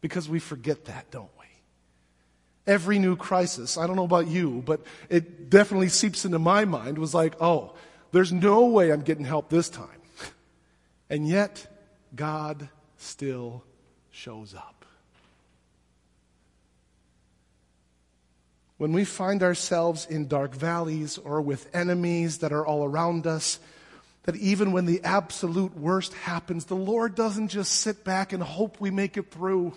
Because 0.00 0.28
we 0.28 0.38
forget 0.38 0.86
that, 0.86 1.10
don't 1.10 1.30
we? 1.38 1.46
Every 2.66 2.98
new 2.98 3.16
crisis, 3.16 3.76
I 3.76 3.86
don't 3.86 3.96
know 3.96 4.04
about 4.04 4.26
you, 4.26 4.62
but 4.64 4.80
it 5.08 5.50
definitely 5.50 5.88
seeps 5.88 6.24
into 6.24 6.38
my 6.38 6.64
mind, 6.64 6.98
was 6.98 7.14
like, 7.14 7.34
oh, 7.40 7.74
there's 8.12 8.32
no 8.32 8.66
way 8.66 8.92
I'm 8.92 9.02
getting 9.02 9.24
help 9.24 9.48
this 9.48 9.68
time. 9.68 9.88
And 11.08 11.26
yet, 11.26 11.66
God 12.14 12.68
still 12.98 13.64
shows 14.10 14.54
up. 14.54 14.84
When 18.78 18.92
we 18.92 19.04
find 19.04 19.42
ourselves 19.42 20.06
in 20.06 20.26
dark 20.26 20.54
valleys 20.54 21.16
or 21.18 21.40
with 21.40 21.68
enemies 21.74 22.38
that 22.38 22.52
are 22.52 22.66
all 22.66 22.84
around 22.84 23.26
us, 23.26 23.60
that 24.24 24.36
even 24.36 24.72
when 24.72 24.86
the 24.86 25.02
absolute 25.02 25.76
worst 25.76 26.14
happens, 26.14 26.66
the 26.66 26.74
Lord 26.76 27.14
doesn't 27.14 27.48
just 27.48 27.72
sit 27.72 28.04
back 28.04 28.32
and 28.32 28.42
hope 28.42 28.80
we 28.80 28.90
make 28.90 29.16
it 29.16 29.30
through. 29.30 29.72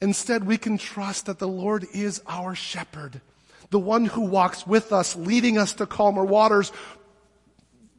Instead, 0.00 0.46
we 0.46 0.56
can 0.56 0.78
trust 0.78 1.26
that 1.26 1.38
the 1.38 1.48
Lord 1.48 1.84
is 1.92 2.22
our 2.26 2.54
shepherd, 2.54 3.20
the 3.70 3.78
one 3.78 4.06
who 4.06 4.22
walks 4.22 4.66
with 4.66 4.92
us, 4.92 5.16
leading 5.16 5.58
us 5.58 5.74
to 5.74 5.86
calmer 5.86 6.24
waters, 6.24 6.72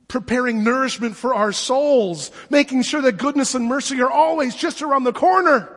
preparing 0.07 0.63
nourishment 0.63 1.15
for 1.15 1.35
our 1.35 1.51
souls, 1.51 2.31
making 2.49 2.81
sure 2.83 3.01
that 3.01 3.17
goodness 3.17 3.55
and 3.55 3.65
mercy 3.65 4.01
are 4.01 4.09
always 4.09 4.55
just 4.55 4.81
around 4.81 5.03
the 5.03 5.13
corner. 5.13 5.69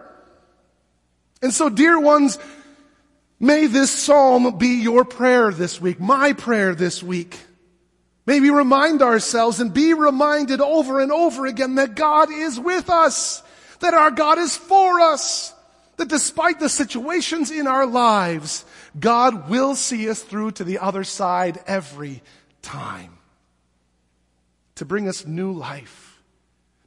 And 1.43 1.53
so, 1.53 1.69
dear 1.69 1.99
ones, 2.01 2.39
may 3.39 3.67
this 3.67 3.91
psalm 3.91 4.57
be 4.57 4.81
your 4.81 5.05
prayer 5.05 5.51
this 5.51 5.81
week, 5.81 6.01
my 6.01 6.33
prayer 6.33 6.75
this 6.75 7.03
week. 7.03 7.39
May 8.27 8.41
we 8.41 8.51
remind 8.51 9.03
ourselves 9.03 9.61
and 9.61 9.73
be 9.73 9.93
reminded 9.93 10.61
over 10.61 11.01
and 11.01 11.13
over 11.13 11.47
again 11.47 11.75
that 11.75 11.95
God 11.95 12.31
is 12.33 12.59
with 12.59 12.89
us, 12.89 13.43
that 13.81 13.95
our 13.95 14.11
God 14.11 14.39
is 14.39 14.57
for 14.57 15.01
us, 15.01 15.53
that 15.97 16.09
despite 16.09 16.59
the 16.59 16.71
situations 16.71 17.51
in 17.51 17.67
our 17.67 17.87
lives, 17.87 18.65
God 18.99 19.51
will 19.51 19.75
see 19.75 20.09
us 20.09 20.23
through 20.23 20.53
to 20.53 20.65
the 20.65 20.79
other 20.79 21.05
side 21.05 21.61
every 21.67 22.23
time 22.63 23.19
to 24.77 24.85
bring 24.85 25.07
us 25.07 25.27
new 25.27 25.53
life, 25.53 26.23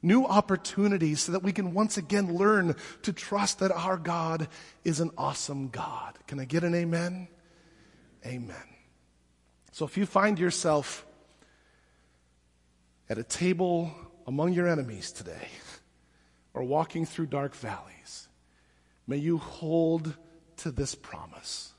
new 0.02 0.24
opportunities 0.26 1.22
so 1.22 1.32
that 1.32 1.42
we 1.42 1.52
can 1.52 1.72
once 1.72 1.96
again 1.96 2.34
learn 2.34 2.74
to 3.02 3.12
trust 3.12 3.60
that 3.60 3.70
our 3.70 3.96
God 3.96 4.48
is 4.84 4.98
an 4.98 5.10
awesome 5.16 5.68
God. 5.68 6.18
Can 6.26 6.40
I 6.40 6.44
get 6.44 6.64
an 6.64 6.74
amen? 6.74 7.28
Amen. 8.26 8.56
So 9.70 9.84
if 9.84 9.96
you 9.96 10.04
find 10.04 10.38
yourself 10.38 11.06
at 13.08 13.18
a 13.18 13.24
table 13.24 13.92
among 14.26 14.52
your 14.52 14.68
enemies 14.68 15.12
today 15.12 15.48
or 16.54 16.62
walking 16.62 17.06
through 17.06 17.26
dark 17.26 17.54
valleys, 17.54 18.28
may 19.06 19.16
you 19.16 19.38
hold 19.38 20.14
to 20.58 20.70
this 20.70 20.94
promise 20.94 21.72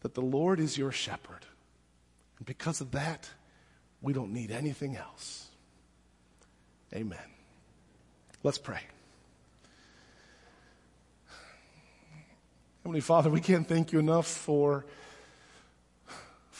that 0.00 0.14
the 0.14 0.20
Lord 0.20 0.58
is 0.58 0.76
your 0.76 0.92
shepherd. 0.92 1.46
And 2.38 2.46
because 2.46 2.80
of 2.80 2.90
that, 2.92 3.30
we 4.00 4.12
don't 4.12 4.32
need 4.32 4.50
anything 4.50 4.96
else. 4.96 5.46
Amen. 6.92 7.18
Let's 8.42 8.58
pray. 8.58 8.80
Heavenly 12.82 13.00
Father, 13.00 13.30
we 13.30 13.40
can't 13.40 13.68
thank 13.68 13.92
you 13.92 14.00
enough 14.00 14.26
for, 14.26 14.84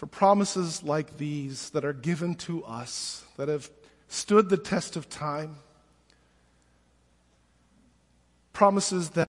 for 0.03 0.09
promises 0.09 0.83
like 0.83 1.17
these 1.17 1.71
that 1.71 1.85
are 1.85 1.93
given 1.93 2.35
to 2.35 2.65
us, 2.65 3.25
that 3.37 3.47
have 3.47 3.71
stood 4.09 4.49
the 4.49 4.57
test 4.57 4.97
of 4.97 5.09
time. 5.09 5.55
Promises 8.53 9.11
that 9.11 9.29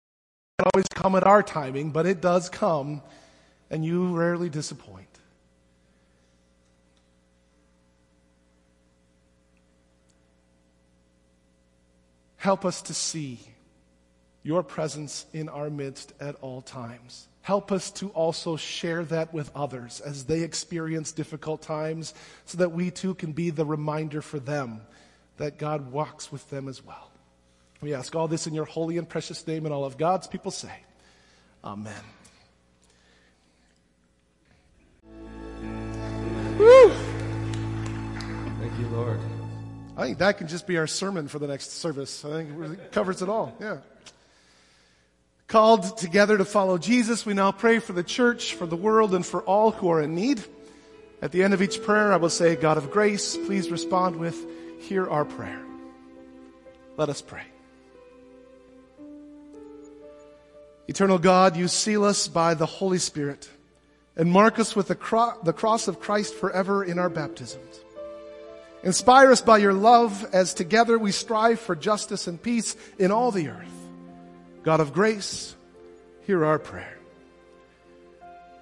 always 0.73 0.87
come 0.95 1.15
at 1.15 1.23
our 1.27 1.43
timing, 1.43 1.91
but 1.91 2.07
it 2.07 2.21
does 2.21 2.49
come, 2.49 3.03
and 3.69 3.85
you 3.85 4.17
rarely 4.17 4.49
disappoint. 4.49 5.19
Help 12.37 12.65
us 12.65 12.81
to 12.81 12.95
see 12.95 13.39
your 14.43 14.61
presence 14.61 15.25
in 15.33 15.49
our 15.49 15.69
midst 15.69 16.13
at 16.19 16.35
all 16.41 16.61
times. 16.61 17.27
Help 17.41 17.71
us 17.71 17.91
to 17.91 18.09
also 18.09 18.55
share 18.55 19.03
that 19.05 19.33
with 19.33 19.51
others 19.55 19.99
as 19.99 20.25
they 20.25 20.41
experience 20.41 21.11
difficult 21.11 21.61
times 21.61 22.13
so 22.45 22.57
that 22.57 22.71
we 22.71 22.91
too 22.91 23.13
can 23.15 23.33
be 23.33 23.49
the 23.49 23.65
reminder 23.65 24.21
for 24.21 24.39
them 24.39 24.81
that 25.37 25.57
God 25.57 25.91
walks 25.91 26.31
with 26.31 26.49
them 26.49 26.67
as 26.67 26.85
well. 26.85 27.11
We 27.81 27.93
ask 27.93 28.15
all 28.15 28.29
this 28.29 28.47
in 28.47 28.53
your 28.53 28.63
holy 28.63 28.97
and 28.97 29.07
precious 29.07 29.45
name, 29.45 29.65
and 29.65 29.73
all 29.73 29.83
of 29.83 29.97
God's 29.97 30.25
people 30.25 30.51
say, 30.51 30.71
Amen. 31.65 31.93
Woo! 36.57 36.89
Thank 38.59 38.79
you, 38.79 38.87
Lord. 38.93 39.19
I 39.97 40.05
think 40.05 40.17
that 40.19 40.37
can 40.37 40.47
just 40.47 40.65
be 40.65 40.77
our 40.77 40.87
sermon 40.87 41.27
for 41.27 41.39
the 41.39 41.47
next 41.47 41.73
service. 41.73 42.23
I 42.23 42.45
think 42.45 42.79
it 42.79 42.91
covers 42.93 43.21
it 43.21 43.27
all. 43.27 43.53
Yeah. 43.59 43.79
Called 45.53 45.99
together 45.99 46.35
to 46.35 46.45
follow 46.45 46.79
Jesus, 46.79 47.27
we 47.27 47.35
now 47.35 47.51
pray 47.51 47.77
for 47.77 47.93
the 47.93 48.01
church, 48.01 48.55
for 48.55 48.65
the 48.65 48.75
world, 48.75 49.13
and 49.13 49.23
for 49.23 49.43
all 49.43 49.69
who 49.69 49.87
are 49.91 50.01
in 50.01 50.15
need. 50.15 50.43
At 51.21 51.31
the 51.31 51.43
end 51.43 51.53
of 51.53 51.61
each 51.61 51.83
prayer, 51.83 52.11
I 52.11 52.15
will 52.15 52.31
say, 52.31 52.55
God 52.55 52.79
of 52.79 52.89
grace, 52.89 53.37
please 53.37 53.69
respond 53.69 54.15
with, 54.15 54.35
Hear 54.81 55.07
our 55.07 55.25
prayer. 55.25 55.63
Let 56.97 57.09
us 57.09 57.21
pray. 57.21 57.43
Eternal 60.87 61.19
God, 61.19 61.55
you 61.55 61.67
seal 61.67 62.03
us 62.03 62.27
by 62.27 62.55
the 62.55 62.65
Holy 62.65 62.97
Spirit 62.97 63.47
and 64.15 64.31
mark 64.31 64.57
us 64.57 64.75
with 64.75 64.87
the, 64.87 64.95
cro- 64.95 65.37
the 65.43 65.53
cross 65.53 65.87
of 65.87 65.99
Christ 65.99 66.33
forever 66.33 66.83
in 66.83 66.97
our 66.97 67.09
baptisms. 67.09 67.79
Inspire 68.81 69.31
us 69.31 69.43
by 69.43 69.59
your 69.59 69.73
love 69.73 70.25
as 70.33 70.55
together 70.55 70.97
we 70.97 71.11
strive 71.11 71.59
for 71.59 71.75
justice 71.75 72.25
and 72.25 72.41
peace 72.41 72.75
in 72.97 73.11
all 73.11 73.29
the 73.29 73.49
earth. 73.49 73.72
God 74.63 74.79
of 74.79 74.93
grace, 74.93 75.55
hear 76.25 76.45
our 76.45 76.57
prayer. 76.57 76.97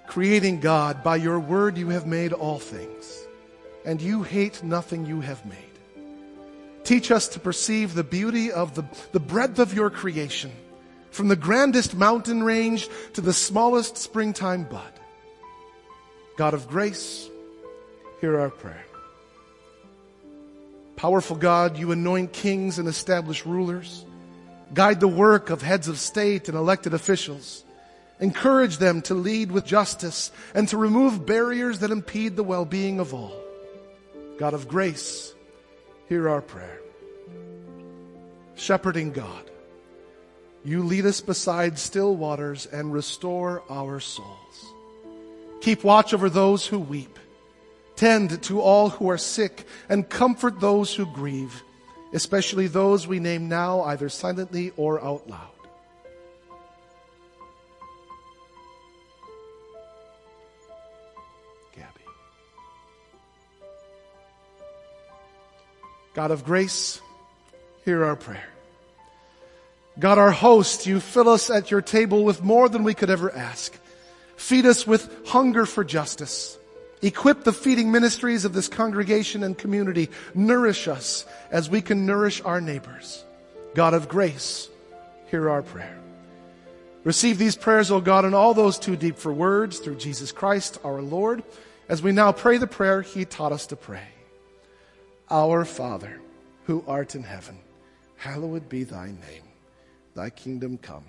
Creating 0.08 0.58
God, 0.60 1.04
by 1.04 1.16
your 1.16 1.38
word 1.38 1.78
you 1.78 1.90
have 1.90 2.06
made 2.06 2.32
all 2.32 2.58
things, 2.58 3.26
and 3.84 4.02
you 4.02 4.24
hate 4.24 4.62
nothing 4.64 5.06
you 5.06 5.20
have 5.20 5.46
made. 5.46 5.56
Teach 6.82 7.12
us 7.12 7.28
to 7.28 7.40
perceive 7.40 7.94
the 7.94 8.02
beauty 8.02 8.50
of 8.50 8.74
the, 8.74 8.84
the 9.12 9.20
breadth 9.20 9.60
of 9.60 9.74
your 9.74 9.90
creation, 9.90 10.50
from 11.12 11.28
the 11.28 11.36
grandest 11.36 11.94
mountain 11.94 12.42
range 12.42 12.88
to 13.12 13.20
the 13.20 13.32
smallest 13.32 13.96
springtime 13.96 14.64
bud. 14.64 14.92
God 16.36 16.52
of 16.52 16.66
grace, 16.66 17.28
hear 18.20 18.40
our 18.40 18.50
prayer. 18.50 18.84
Powerful 20.96 21.36
God, 21.36 21.78
you 21.78 21.92
anoint 21.92 22.32
kings 22.32 22.78
and 22.78 22.88
establish 22.88 23.46
rulers. 23.46 24.04
Guide 24.74 25.00
the 25.00 25.08
work 25.08 25.50
of 25.50 25.62
heads 25.62 25.88
of 25.88 25.98
state 25.98 26.48
and 26.48 26.56
elected 26.56 26.94
officials. 26.94 27.64
Encourage 28.20 28.78
them 28.78 29.02
to 29.02 29.14
lead 29.14 29.50
with 29.50 29.66
justice 29.66 30.30
and 30.54 30.68
to 30.68 30.76
remove 30.76 31.26
barriers 31.26 31.80
that 31.80 31.90
impede 31.90 32.36
the 32.36 32.44
well-being 32.44 33.00
of 33.00 33.12
all. 33.12 33.36
God 34.38 34.54
of 34.54 34.68
grace, 34.68 35.34
hear 36.08 36.28
our 36.28 36.40
prayer. 36.40 36.80
Shepherding 38.54 39.12
God, 39.12 39.50
you 40.64 40.84
lead 40.84 41.06
us 41.06 41.20
beside 41.20 41.78
still 41.78 42.14
waters 42.14 42.66
and 42.66 42.92
restore 42.92 43.62
our 43.68 43.98
souls. 43.98 44.74
Keep 45.60 45.84
watch 45.84 46.14
over 46.14 46.30
those 46.30 46.66
who 46.66 46.78
weep 46.78 47.18
Tend 47.96 48.42
to 48.44 48.60
all 48.60 48.90
who 48.90 49.08
are 49.10 49.18
sick 49.18 49.64
and 49.88 50.08
comfort 50.08 50.60
those 50.60 50.94
who 50.94 51.06
grieve, 51.06 51.62
especially 52.12 52.66
those 52.66 53.06
we 53.06 53.20
name 53.20 53.48
now 53.48 53.82
either 53.82 54.08
silently 54.08 54.72
or 54.76 55.02
out 55.02 55.28
loud. 55.28 55.48
Gabby. 61.74 61.86
God 66.14 66.30
of 66.30 66.44
grace, 66.44 67.00
hear 67.84 68.04
our 68.04 68.16
prayer. 68.16 68.48
God, 69.98 70.16
our 70.18 70.30
host, 70.30 70.86
you 70.86 71.00
fill 71.00 71.28
us 71.28 71.50
at 71.50 71.70
your 71.70 71.82
table 71.82 72.24
with 72.24 72.42
more 72.42 72.68
than 72.68 72.82
we 72.82 72.94
could 72.94 73.10
ever 73.10 73.30
ask. 73.30 73.74
Feed 74.36 74.64
us 74.64 74.86
with 74.86 75.28
hunger 75.28 75.66
for 75.66 75.84
justice 75.84 76.58
Equip 77.02 77.42
the 77.42 77.52
feeding 77.52 77.90
ministries 77.90 78.44
of 78.44 78.52
this 78.52 78.68
congregation 78.68 79.42
and 79.42 79.58
community. 79.58 80.08
Nourish 80.34 80.86
us 80.86 81.26
as 81.50 81.68
we 81.68 81.82
can 81.82 82.06
nourish 82.06 82.40
our 82.42 82.60
neighbors. 82.60 83.24
God 83.74 83.92
of 83.92 84.08
grace, 84.08 84.68
hear 85.26 85.50
our 85.50 85.62
prayer. 85.62 85.98
Receive 87.04 87.38
these 87.38 87.56
prayers, 87.56 87.90
O 87.90 88.00
God, 88.00 88.24
and 88.24 88.34
all 88.34 88.54
those 88.54 88.78
too 88.78 88.94
deep 88.94 89.16
for 89.16 89.32
words 89.32 89.80
through 89.80 89.96
Jesus 89.96 90.30
Christ 90.30 90.78
our 90.84 91.02
Lord, 91.02 91.42
as 91.88 92.00
we 92.00 92.12
now 92.12 92.30
pray 92.30 92.58
the 92.58 92.68
prayer 92.68 93.02
he 93.02 93.24
taught 93.24 93.50
us 93.50 93.66
to 93.66 93.76
pray. 93.76 94.06
Our 95.28 95.64
Father, 95.64 96.20
who 96.66 96.84
art 96.86 97.16
in 97.16 97.24
heaven, 97.24 97.58
hallowed 98.16 98.68
be 98.68 98.84
thy 98.84 99.06
name. 99.06 99.48
Thy 100.14 100.30
kingdom 100.30 100.78
come, 100.78 101.06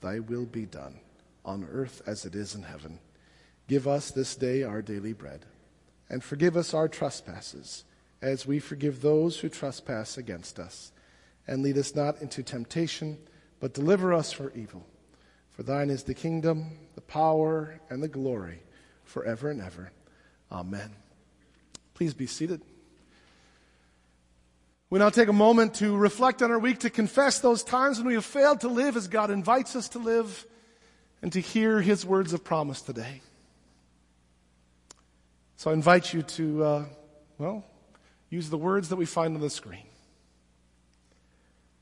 thy 0.00 0.20
will 0.20 0.44
be 0.44 0.66
done, 0.66 1.00
on 1.44 1.66
earth 1.72 2.02
as 2.06 2.24
it 2.24 2.36
is 2.36 2.54
in 2.54 2.62
heaven. 2.62 3.00
Give 3.72 3.88
us 3.88 4.10
this 4.10 4.36
day 4.36 4.64
our 4.64 4.82
daily 4.82 5.14
bread, 5.14 5.46
and 6.10 6.22
forgive 6.22 6.58
us 6.58 6.74
our 6.74 6.88
trespasses, 6.88 7.84
as 8.20 8.46
we 8.46 8.58
forgive 8.58 9.00
those 9.00 9.38
who 9.38 9.48
trespass 9.48 10.18
against 10.18 10.58
us. 10.58 10.92
And 11.46 11.62
lead 11.62 11.78
us 11.78 11.94
not 11.94 12.20
into 12.20 12.42
temptation, 12.42 13.16
but 13.60 13.72
deliver 13.72 14.12
us 14.12 14.30
from 14.30 14.50
evil. 14.54 14.84
For 15.52 15.62
thine 15.62 15.88
is 15.88 16.02
the 16.02 16.12
kingdom, 16.12 16.72
the 16.96 17.00
power, 17.00 17.80
and 17.88 18.02
the 18.02 18.08
glory, 18.08 18.60
forever 19.04 19.48
and 19.48 19.62
ever. 19.62 19.90
Amen. 20.50 20.90
Please 21.94 22.12
be 22.12 22.26
seated. 22.26 22.60
We 24.90 24.98
now 24.98 25.08
take 25.08 25.28
a 25.28 25.32
moment 25.32 25.76
to 25.76 25.96
reflect 25.96 26.42
on 26.42 26.50
our 26.50 26.58
week, 26.58 26.80
to 26.80 26.90
confess 26.90 27.38
those 27.38 27.64
times 27.64 27.96
when 27.96 28.08
we 28.08 28.14
have 28.14 28.26
failed 28.26 28.60
to 28.60 28.68
live 28.68 28.98
as 28.98 29.08
God 29.08 29.30
invites 29.30 29.74
us 29.74 29.88
to 29.88 29.98
live, 29.98 30.46
and 31.22 31.32
to 31.32 31.40
hear 31.40 31.80
his 31.80 32.04
words 32.04 32.34
of 32.34 32.44
promise 32.44 32.82
today. 32.82 33.22
So 35.62 35.70
I 35.70 35.74
invite 35.74 36.12
you 36.12 36.22
to, 36.22 36.64
uh, 36.64 36.84
well, 37.38 37.64
use 38.30 38.50
the 38.50 38.58
words 38.58 38.88
that 38.88 38.96
we 38.96 39.06
find 39.06 39.36
on 39.36 39.40
the 39.40 39.48
screen. 39.48 39.86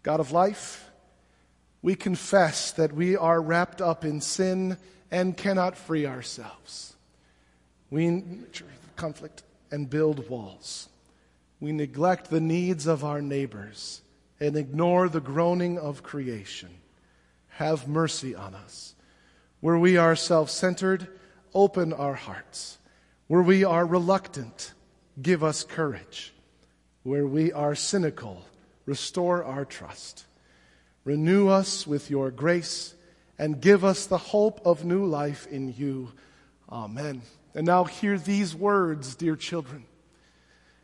God 0.03 0.21
of 0.21 0.33
life, 0.33 0.91
we 1.81 1.95
confess 1.95 2.73
that 2.73 2.93
we 2.93 3.17
are 3.17 3.41
wrapped 3.41 3.81
up 3.81 4.05
in 4.05 4.21
sin 4.21 4.77
and 5.11 5.35
cannot 5.35 5.79
free 5.79 6.05
ourselves. 6.05 6.95
We 7.89 8.23
conflict 8.97 9.45
and 9.71 9.89
build 9.89 10.29
walls. 10.29 10.91
We 11.59 11.73
neglect 11.73 12.29
the 12.29 12.39
needs 12.39 12.87
of 12.87 13.03
our 13.03 13.23
neighbors 13.23 14.03
and 14.39 14.57
ignore 14.57 15.09
the 15.09 15.23
groaning 15.23 15.79
of 15.79 16.03
creation. 16.03 16.69
Have 17.49 17.89
mercy 17.89 18.35
on 18.35 18.55
us. 18.55 18.95
Where 19.61 19.79
we 19.79 19.97
are 19.97 20.17
self 20.17 20.51
centered, 20.51 21.09
open 21.55 21.95
our 21.95 22.13
hearts. 22.13 22.77
Where 23.31 23.43
we 23.43 23.63
are 23.63 23.87
reluctant, 23.87 24.73
give 25.23 25.45
us 25.45 25.63
courage. 25.63 26.33
Where 27.05 27.25
we 27.25 27.53
are 27.53 27.77
cynical, 27.77 28.45
restore 28.87 29.45
our 29.45 29.65
trust. 29.65 30.25
Renew 31.05 31.47
us 31.47 31.87
with 31.87 32.11
your 32.11 32.33
grace 32.33 32.93
and 33.39 33.61
give 33.61 33.85
us 33.85 34.07
the 34.07 34.19
hope 34.19 34.61
of 34.65 34.85
new 34.85 35.05
life 35.05 35.47
in 35.47 35.73
you. 35.73 36.11
Amen. 36.69 37.23
And 37.55 37.65
now 37.69 37.85
hear 37.85 38.19
these 38.19 38.53
words, 38.53 39.15
dear 39.15 39.37
children. 39.37 39.85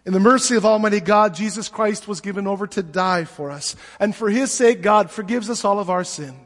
In 0.04 0.12
the 0.12 0.20
mercy 0.20 0.54
of 0.54 0.64
Almighty 0.64 1.00
God, 1.00 1.34
Jesus 1.34 1.68
Christ 1.68 2.06
was 2.06 2.20
given 2.20 2.46
over 2.46 2.68
to 2.68 2.82
die 2.84 3.24
for 3.24 3.50
us. 3.50 3.74
And 3.98 4.14
for 4.14 4.30
His 4.30 4.52
sake, 4.52 4.82
God 4.82 5.10
forgives 5.10 5.50
us 5.50 5.64
all 5.64 5.80
of 5.80 5.90
our 5.90 6.04
sin. 6.04 6.45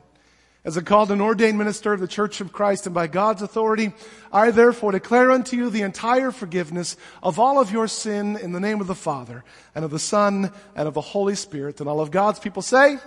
As 0.62 0.77
a 0.77 0.83
called 0.83 1.11
and 1.11 1.23
ordained 1.23 1.57
minister 1.57 1.94
of 1.94 2.01
the 2.01 2.09
Church 2.09 2.42
of 2.42 2.53
Christ 2.53 2.85
and 2.85 2.94
by 2.94 3.07
God's 3.07 3.40
authority, 3.40 3.94
I 4.31 4.51
therefore 4.51 4.92
declare 4.92 5.31
unto 5.31 5.57
you 5.57 5.70
the 5.70 5.83
entire 5.83 6.31
forgiveness 6.31 6.99
of 7.23 7.38
all 7.38 7.59
of 7.59 7.73
your 7.73 7.88
sin 7.88 8.37
in 8.37 8.53
the 8.53 8.61
name 8.61 8.81
of 8.83 8.87
the 8.87 8.94
Father 8.94 9.42
and 9.75 9.87
of 9.87 9.90
the 9.90 9.99
Son 9.99 10.53
and 10.77 10.87
of 10.87 10.92
the 10.92 11.01
Holy 11.01 11.35
Spirit. 11.35 11.81
And 11.81 11.88
all 11.88 12.01
of 12.01 12.11
God's 12.11 12.40
people 12.40 12.61
say, 12.61 12.99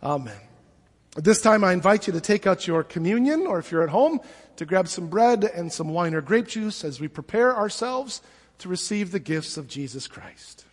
Amen. 0.00 0.36
At 1.16 1.24
this 1.24 1.40
time, 1.40 1.64
I 1.64 1.72
invite 1.72 2.06
you 2.06 2.12
to 2.12 2.20
take 2.20 2.46
out 2.46 2.66
your 2.66 2.84
communion, 2.84 3.46
or 3.46 3.58
if 3.58 3.72
you're 3.72 3.82
at 3.82 3.88
home, 3.88 4.20
to 4.56 4.66
grab 4.66 4.86
some 4.86 5.08
bread 5.08 5.44
and 5.44 5.72
some 5.72 5.88
wine 5.88 6.14
or 6.14 6.20
grape 6.20 6.46
juice 6.46 6.84
as 6.84 7.00
we 7.00 7.08
prepare 7.08 7.56
ourselves 7.56 8.20
to 8.58 8.68
receive 8.68 9.10
the 9.10 9.18
gifts 9.18 9.56
of 9.56 9.66
Jesus 9.66 10.06
Christ. 10.06 10.65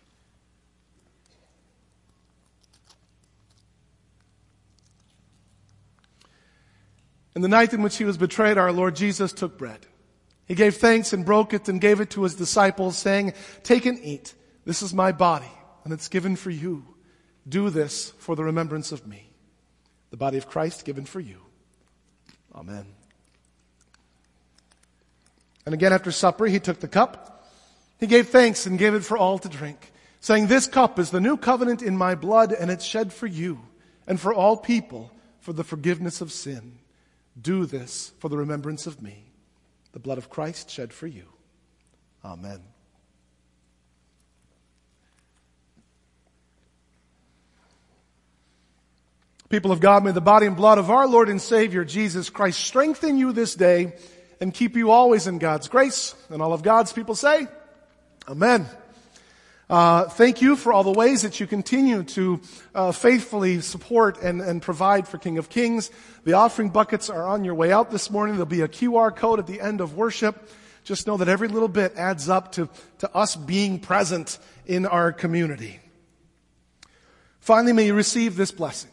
In 7.35 7.41
the 7.41 7.47
night 7.47 7.73
in 7.73 7.81
which 7.81 7.97
he 7.97 8.05
was 8.05 8.17
betrayed, 8.17 8.57
our 8.57 8.71
Lord 8.71 8.95
Jesus 8.95 9.33
took 9.33 9.57
bread. 9.57 9.85
He 10.45 10.55
gave 10.55 10.75
thanks 10.75 11.13
and 11.13 11.25
broke 11.25 11.53
it 11.53 11.67
and 11.67 11.81
gave 11.81 11.99
it 11.99 12.11
to 12.11 12.23
his 12.23 12.35
disciples, 12.35 12.97
saying, 12.97 13.33
Take 13.63 13.85
and 13.85 13.99
eat. 14.03 14.33
This 14.65 14.81
is 14.81 14.93
my 14.93 15.11
body, 15.11 15.51
and 15.83 15.93
it's 15.93 16.07
given 16.07 16.35
for 16.35 16.49
you. 16.49 16.85
Do 17.47 17.69
this 17.69 18.11
for 18.19 18.35
the 18.35 18.43
remembrance 18.43 18.91
of 18.91 19.07
me. 19.07 19.31
The 20.11 20.17
body 20.17 20.37
of 20.37 20.47
Christ 20.47 20.85
given 20.85 21.05
for 21.05 21.19
you. 21.19 21.39
Amen. 22.53 22.85
And 25.65 25.73
again 25.73 25.93
after 25.93 26.11
supper, 26.11 26.45
he 26.45 26.59
took 26.59 26.79
the 26.79 26.87
cup. 26.87 27.47
He 27.99 28.07
gave 28.07 28.29
thanks 28.29 28.65
and 28.65 28.77
gave 28.77 28.93
it 28.93 29.03
for 29.03 29.17
all 29.17 29.39
to 29.39 29.49
drink, 29.49 29.91
saying, 30.19 30.47
This 30.47 30.67
cup 30.67 30.99
is 30.99 31.09
the 31.09 31.21
new 31.21 31.37
covenant 31.37 31.81
in 31.81 31.97
my 31.97 32.15
blood, 32.15 32.51
and 32.51 32.69
it's 32.69 32.85
shed 32.85 33.13
for 33.13 33.27
you 33.27 33.61
and 34.05 34.19
for 34.19 34.33
all 34.33 34.57
people 34.57 35.11
for 35.39 35.53
the 35.53 35.63
forgiveness 35.63 36.21
of 36.21 36.31
sin. 36.31 36.79
Do 37.41 37.65
this 37.65 38.11
for 38.19 38.29
the 38.29 38.37
remembrance 38.37 38.87
of 38.87 39.01
me, 39.01 39.25
the 39.91 39.99
blood 39.99 40.17
of 40.17 40.29
Christ 40.29 40.69
shed 40.69 40.93
for 40.93 41.07
you. 41.07 41.25
Amen. 42.23 42.61
People 49.49 49.71
of 49.71 49.79
God, 49.79 50.03
may 50.03 50.11
the 50.11 50.19
body 50.19 50.47
and 50.47 50.55
blood 50.55 50.79
of 50.79 50.89
our 50.89 51.07
Lord 51.07 51.29
and 51.29 51.39
Savior 51.39 51.85
Jesus 51.85 52.31
Christ 52.31 52.59
strengthen 52.59 53.17
you 53.17 53.33
this 53.33 53.53
day 53.53 53.93
and 54.41 54.51
keep 54.51 54.75
you 54.75 54.89
always 54.89 55.27
in 55.27 55.37
God's 55.37 55.67
grace. 55.67 56.15
And 56.29 56.41
all 56.41 56.53
of 56.53 56.63
God's 56.63 56.91
people 56.91 57.13
say, 57.13 57.47
Amen. 58.27 58.67
Uh, 59.73 60.07
thank 60.07 60.39
you 60.39 60.55
for 60.55 60.71
all 60.71 60.83
the 60.83 60.91
ways 60.91 61.23
that 61.23 61.39
you 61.39 61.47
continue 61.47 62.03
to 62.03 62.39
uh, 62.75 62.91
faithfully 62.91 63.59
support 63.59 64.21
and, 64.21 64.39
and 64.39 64.61
provide 64.61 65.07
for 65.07 65.17
King 65.17 65.39
of 65.39 65.49
Kings. 65.49 65.89
The 66.25 66.33
offering 66.33 66.69
buckets 66.69 67.09
are 67.09 67.27
on 67.27 67.43
your 67.43 67.55
way 67.55 67.71
out 67.71 67.89
this 67.89 68.11
morning. 68.11 68.35
There'll 68.35 68.45
be 68.45 68.61
a 68.61 68.67
QR 68.67 69.15
code 69.15 69.39
at 69.39 69.47
the 69.47 69.59
end 69.59 69.81
of 69.81 69.95
worship. 69.95 70.47
Just 70.83 71.07
know 71.07 71.17
that 71.17 71.27
every 71.27 71.47
little 71.47 71.67
bit 71.67 71.95
adds 71.95 72.29
up 72.29 72.51
to, 72.51 72.69
to 72.99 73.11
us 73.15 73.35
being 73.35 73.79
present 73.79 74.37
in 74.67 74.85
our 74.85 75.11
community. 75.11 75.79
Finally, 77.39 77.73
may 77.73 77.87
you 77.87 77.95
receive 77.95 78.35
this 78.35 78.51
blessing. 78.51 78.91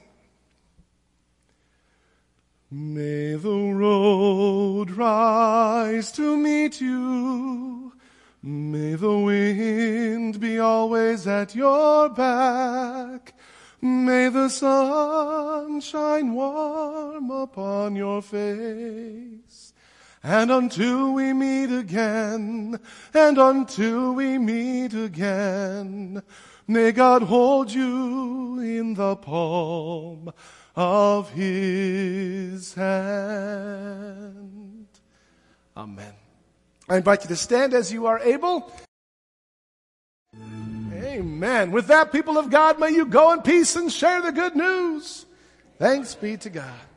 May 2.70 3.34
the 3.34 3.74
road 3.74 4.92
rise 4.92 6.10
to 6.12 6.38
meet 6.38 6.80
you. 6.80 7.92
May 8.42 8.94
the 8.94 9.18
wind 9.18 10.40
be 10.40 10.58
always 10.58 11.26
at 11.26 11.54
your 11.54 12.08
back. 12.08 13.34
May 13.82 14.28
the 14.28 14.48
sun 14.48 15.80
shine 15.80 16.32
warm 16.32 17.30
upon 17.30 17.96
your 17.96 18.22
face. 18.22 19.74
And 20.22 20.50
until 20.50 21.14
we 21.14 21.32
meet 21.32 21.70
again, 21.70 22.78
and 23.14 23.38
until 23.38 24.12
we 24.14 24.36
meet 24.38 24.92
again, 24.94 26.22
may 26.68 26.92
God 26.92 27.22
hold 27.22 27.72
you 27.72 28.60
in 28.60 28.92
the 28.94 29.16
palm 29.16 30.30
of 30.76 31.30
his 31.30 32.74
hand. 32.74 34.86
Amen. 35.74 36.19
I 36.90 36.96
invite 36.96 37.22
you 37.22 37.28
to 37.28 37.36
stand 37.36 37.72
as 37.72 37.92
you 37.92 38.06
are 38.06 38.18
able. 38.18 38.72
Amen. 40.92 41.70
With 41.70 41.86
that, 41.86 42.10
people 42.10 42.36
of 42.36 42.50
God, 42.50 42.80
may 42.80 42.90
you 42.90 43.06
go 43.06 43.32
in 43.32 43.42
peace 43.42 43.76
and 43.76 43.92
share 43.92 44.20
the 44.20 44.32
good 44.32 44.56
news. 44.56 45.24
Thanks 45.78 46.16
be 46.16 46.36
to 46.38 46.50
God. 46.50 46.89